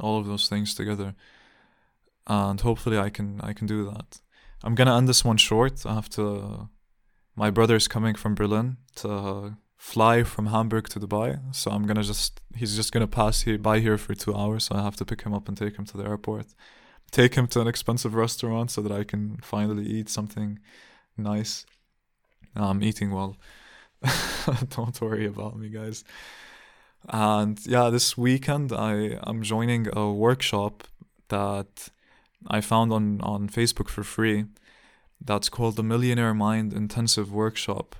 All 0.00 0.18
of 0.18 0.26
those 0.26 0.48
things 0.48 0.74
together. 0.74 1.14
And 2.26 2.60
hopefully 2.60 2.98
i 2.98 3.10
can 3.10 3.40
i 3.42 3.52
can 3.52 3.66
do 3.66 3.84
that. 3.84 4.20
I'm 4.64 4.74
gonna 4.74 4.96
end 4.96 5.08
this 5.08 5.24
one 5.24 5.36
short. 5.36 5.84
I 5.86 5.94
have 5.94 6.08
to. 6.10 6.68
My 7.34 7.50
brother's 7.50 7.88
coming 7.88 8.14
from 8.14 8.34
Berlin 8.34 8.76
to 8.96 9.56
fly 9.82 10.22
from 10.22 10.46
Hamburg 10.46 10.88
to 10.90 11.00
Dubai, 11.00 11.30
so 11.52 11.70
I'm 11.72 11.86
gonna 11.88 12.04
just. 12.04 12.40
He's 12.54 12.76
just 12.76 12.92
gonna 12.92 13.08
pass 13.20 13.42
here 13.42 13.58
by 13.58 13.80
here 13.80 13.98
for 13.98 14.14
two 14.14 14.34
hours, 14.40 14.64
so 14.64 14.76
I 14.76 14.82
have 14.82 14.96
to 14.96 15.04
pick 15.04 15.22
him 15.22 15.34
up 15.34 15.48
and 15.48 15.56
take 15.56 15.76
him 15.78 15.86
to 15.86 15.96
the 15.96 16.04
airport, 16.04 16.46
take 17.10 17.34
him 17.34 17.46
to 17.48 17.60
an 17.60 17.66
expensive 17.66 18.14
restaurant 18.14 18.70
so 18.70 18.80
that 18.82 18.92
I 18.92 19.02
can 19.02 19.38
finally 19.42 19.86
eat 19.96 20.08
something 20.08 20.60
nice. 21.16 21.66
I'm 22.54 22.82
eating 22.82 23.10
well. 23.10 23.36
Don't 24.76 25.00
worry 25.00 25.26
about 25.26 25.58
me, 25.58 25.68
guys. 25.68 26.04
And 27.08 27.58
yeah, 27.66 27.90
this 27.90 28.16
weekend 28.16 28.72
I 28.72 29.18
am 29.30 29.42
joining 29.42 29.88
a 29.92 30.12
workshop 30.12 30.74
that 31.28 31.88
I 32.46 32.60
found 32.60 32.92
on, 32.92 33.20
on 33.22 33.48
Facebook 33.48 33.88
for 33.88 34.04
free 34.04 34.44
that's 35.24 35.48
called 35.48 35.76
the 35.76 35.82
Millionaire 35.82 36.34
Mind 36.34 36.72
Intensive 36.72 37.32
Workshop. 37.32 37.96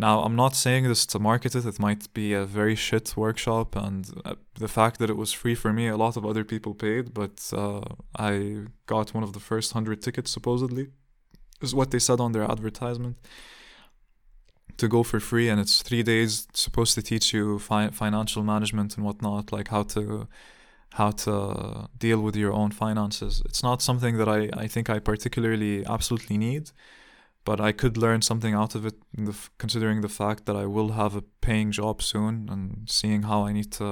Now, 0.00 0.22
I'm 0.22 0.34
not 0.34 0.56
saying 0.56 0.84
this 0.88 1.04
to 1.12 1.18
market 1.18 1.54
it, 1.54 1.66
it 1.66 1.78
might 1.78 2.12
be 2.14 2.32
a 2.32 2.46
very 2.46 2.74
shit 2.74 3.14
workshop, 3.18 3.76
and 3.76 4.08
uh, 4.24 4.36
the 4.58 4.66
fact 4.66 4.98
that 4.98 5.10
it 5.10 5.16
was 5.16 5.30
free 5.30 5.54
for 5.54 5.74
me, 5.74 5.88
a 5.88 5.96
lot 6.04 6.16
of 6.16 6.24
other 6.24 6.42
people 6.42 6.72
paid, 6.74 7.12
but 7.12 7.38
uh, 7.52 7.82
I 8.18 8.64
got 8.86 9.12
one 9.12 9.22
of 9.22 9.34
the 9.34 9.40
first 9.40 9.74
100 9.74 10.00
tickets, 10.00 10.30
supposedly, 10.30 10.88
is 11.60 11.74
what 11.74 11.90
they 11.90 11.98
said 11.98 12.18
on 12.18 12.32
their 12.32 12.50
advertisement, 12.50 13.18
to 14.78 14.88
go 14.88 15.02
for 15.02 15.20
free, 15.20 15.50
and 15.50 15.60
it's 15.60 15.82
three 15.82 16.02
days, 16.02 16.48
supposed 16.54 16.94
to 16.94 17.02
teach 17.02 17.34
you 17.34 17.58
fi- 17.58 17.90
financial 17.90 18.42
management 18.42 18.96
and 18.96 19.04
whatnot, 19.04 19.52
like 19.52 19.68
how 19.68 19.82
to 19.82 20.26
how 20.94 21.10
to 21.12 21.88
deal 21.98 22.20
with 22.20 22.34
your 22.34 22.52
own 22.52 22.72
finances. 22.72 23.42
It's 23.44 23.62
not 23.62 23.80
something 23.80 24.16
that 24.16 24.28
I, 24.28 24.50
I 24.54 24.66
think 24.66 24.90
I 24.90 24.98
particularly 24.98 25.86
absolutely 25.86 26.36
need, 26.36 26.72
but 27.50 27.60
I 27.60 27.72
could 27.72 27.96
learn 27.96 28.22
something 28.22 28.54
out 28.54 28.76
of 28.76 28.86
it, 28.86 28.96
considering 29.58 30.02
the 30.02 30.16
fact 30.22 30.46
that 30.46 30.54
I 30.54 30.66
will 30.66 30.90
have 30.92 31.16
a 31.16 31.24
paying 31.48 31.72
job 31.72 32.00
soon 32.00 32.48
and 32.52 32.88
seeing 32.88 33.22
how 33.30 33.40
I 33.48 33.52
need 33.58 33.72
to 33.80 33.88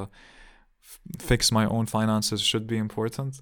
f- 0.90 1.00
fix 1.30 1.50
my 1.50 1.66
own 1.66 1.86
finances 1.86 2.40
should 2.40 2.68
be 2.68 2.78
important. 2.86 3.40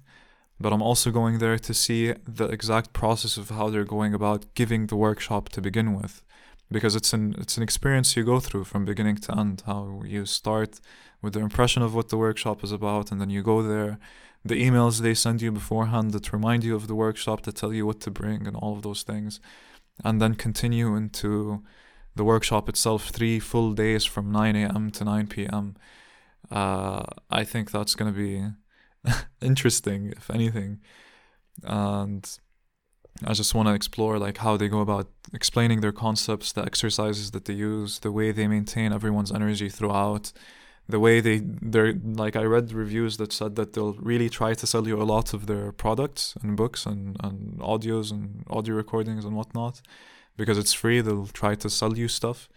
But 0.59 0.73
I'm 0.73 0.81
also 0.89 1.11
going 1.11 1.37
there 1.37 1.59
to 1.59 1.71
see 1.71 2.15
the 2.39 2.47
exact 2.57 2.93
process 2.93 3.37
of 3.37 3.51
how 3.57 3.69
they're 3.69 3.93
going 3.97 4.15
about 4.15 4.41
giving 4.55 4.87
the 4.87 4.95
workshop 5.07 5.49
to 5.49 5.61
begin 5.61 5.89
with 5.99 6.23
because 6.75 6.95
it's 6.99 7.13
an 7.17 7.35
it's 7.43 7.57
an 7.57 7.63
experience 7.67 8.17
you 8.17 8.23
go 8.33 8.39
through 8.45 8.65
from 8.71 8.85
beginning 8.91 9.17
to 9.25 9.31
end 9.41 9.57
how 9.69 10.01
you 10.15 10.25
start 10.25 10.71
with 11.21 11.33
the 11.33 11.45
impression 11.49 11.81
of 11.83 11.93
what 11.95 12.09
the 12.09 12.21
workshop 12.25 12.57
is 12.65 12.71
about 12.79 13.05
and 13.11 13.21
then 13.21 13.31
you 13.35 13.41
go 13.53 13.57
there 13.71 13.93
the 14.51 14.61
emails 14.65 14.99
they 14.99 15.13
send 15.13 15.41
you 15.41 15.51
beforehand 15.61 16.11
that 16.11 16.33
remind 16.37 16.61
you 16.67 16.75
of 16.75 16.85
the 16.87 16.99
workshop 17.05 17.39
that 17.43 17.55
tell 17.55 17.73
you 17.77 17.85
what 17.87 17.99
to 18.01 18.11
bring 18.21 18.39
and 18.47 18.55
all 18.57 18.73
of 18.73 18.81
those 18.81 19.03
things 19.03 19.39
and 20.03 20.21
then 20.21 20.35
continue 20.35 20.95
into 20.95 21.63
the 22.15 22.23
workshop 22.23 22.67
itself 22.69 23.09
three 23.09 23.39
full 23.39 23.73
days 23.73 24.05
from 24.05 24.31
9 24.31 24.55
a.m 24.55 24.89
to 24.91 25.03
9 25.03 25.27
p.m 25.27 25.75
uh, 26.51 27.03
i 27.29 27.43
think 27.43 27.71
that's 27.71 27.95
going 27.95 28.11
to 28.11 28.17
be 28.17 28.45
interesting, 29.41 30.13
if 30.15 30.29
anything. 30.29 30.79
And 31.63 32.29
I 33.25 33.33
just 33.33 33.55
want 33.55 33.67
to 33.67 33.73
explore 33.73 34.19
like 34.19 34.37
how 34.37 34.57
they 34.57 34.67
go 34.67 34.79
about 34.79 35.09
explaining 35.33 35.81
their 35.81 35.91
concepts, 35.91 36.51
the 36.51 36.63
exercises 36.63 37.31
that 37.31 37.45
they 37.45 37.53
use, 37.53 37.99
the 37.99 38.11
way 38.11 38.31
they 38.31 38.47
maintain 38.47 38.93
everyone's 38.93 39.31
energy 39.31 39.69
throughout, 39.69 40.31
the 40.89 40.99
way 40.99 41.19
they 41.19 41.41
they're 41.43 41.93
like 41.93 42.35
I 42.35 42.43
read 42.43 42.71
reviews 42.71 43.17
that 43.17 43.33
said 43.33 43.55
that 43.55 43.73
they'll 43.73 43.93
really 43.93 44.29
try 44.29 44.53
to 44.53 44.65
sell 44.65 44.87
you 44.87 45.01
a 45.01 45.03
lot 45.03 45.33
of 45.33 45.45
their 45.45 45.71
products 45.71 46.35
and 46.41 46.55
books 46.55 46.85
and, 46.85 47.17
and 47.23 47.59
audios 47.59 48.11
and 48.11 48.43
audio 48.49 48.75
recordings 48.75 49.25
and 49.25 49.35
whatnot. 49.35 49.81
Because 50.37 50.57
it's 50.57 50.73
free 50.73 51.01
they'll 51.01 51.27
try 51.27 51.55
to 51.55 51.69
sell 51.69 51.97
you 51.97 52.07
stuff. 52.07 52.47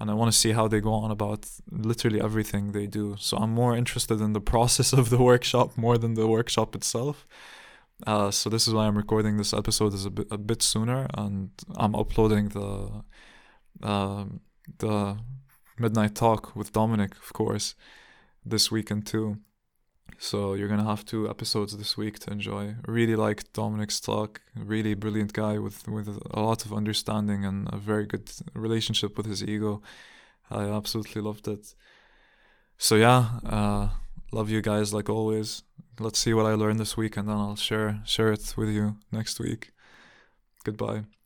And 0.00 0.10
I 0.10 0.14
want 0.14 0.32
to 0.32 0.38
see 0.38 0.52
how 0.52 0.68
they 0.68 0.80
go 0.80 0.92
on 0.92 1.10
about 1.10 1.46
literally 1.70 2.20
everything 2.20 2.70
they 2.70 2.86
do. 2.86 3.16
So 3.18 3.36
I'm 3.36 3.50
more 3.50 3.76
interested 3.76 4.20
in 4.20 4.32
the 4.32 4.40
process 4.52 4.92
of 4.92 5.10
the 5.10 5.18
workshop 5.18 5.76
more 5.76 5.98
than 5.98 6.14
the 6.14 6.26
workshop 6.26 6.74
itself. 6.74 7.26
Uh, 8.06 8.30
so 8.30 8.48
this 8.48 8.68
is 8.68 8.72
why 8.74 8.86
I'm 8.86 8.96
recording 8.96 9.36
this 9.36 9.52
episode 9.52 9.92
is 9.92 10.04
a 10.06 10.10
bit 10.10 10.28
a 10.30 10.38
bit 10.38 10.62
sooner 10.62 11.06
and 11.14 11.50
I'm 11.76 11.94
uploading 11.94 12.50
the 12.50 13.02
uh, 13.82 14.24
the 14.78 15.18
midnight 15.80 16.14
talk 16.14 16.54
with 16.56 16.72
Dominic, 16.72 17.12
of 17.16 17.32
course, 17.32 17.74
this 18.44 18.70
weekend 18.70 19.06
too. 19.06 19.38
So 20.18 20.54
you're 20.54 20.68
gonna 20.68 20.84
have 20.84 21.04
two 21.04 21.28
episodes 21.28 21.76
this 21.76 21.96
week 21.96 22.18
to 22.20 22.32
enjoy. 22.32 22.74
Really 22.86 23.14
like 23.14 23.52
Dominic's 23.52 24.00
talk. 24.00 24.40
Really 24.56 24.94
brilliant 24.94 25.32
guy 25.32 25.58
with 25.58 25.86
with 25.86 26.08
a 26.08 26.40
lot 26.40 26.64
of 26.64 26.72
understanding 26.72 27.44
and 27.44 27.68
a 27.72 27.76
very 27.76 28.06
good 28.06 28.30
relationship 28.54 29.16
with 29.16 29.26
his 29.26 29.44
ego. 29.44 29.82
I 30.50 30.64
absolutely 30.64 31.22
loved 31.22 31.46
it. 31.46 31.74
So 32.78 32.96
yeah, 32.96 33.40
uh, 33.44 33.88
love 34.32 34.50
you 34.50 34.62
guys 34.62 34.92
like 34.92 35.08
always. 35.08 35.62
Let's 36.00 36.18
see 36.18 36.34
what 36.34 36.46
I 36.46 36.54
learned 36.54 36.80
this 36.80 36.96
week, 36.96 37.16
and 37.16 37.28
then 37.28 37.36
I'll 37.36 37.56
share 37.56 38.00
share 38.04 38.32
it 38.32 38.54
with 38.56 38.70
you 38.70 38.96
next 39.12 39.38
week. 39.40 39.72
Goodbye. 40.64 41.17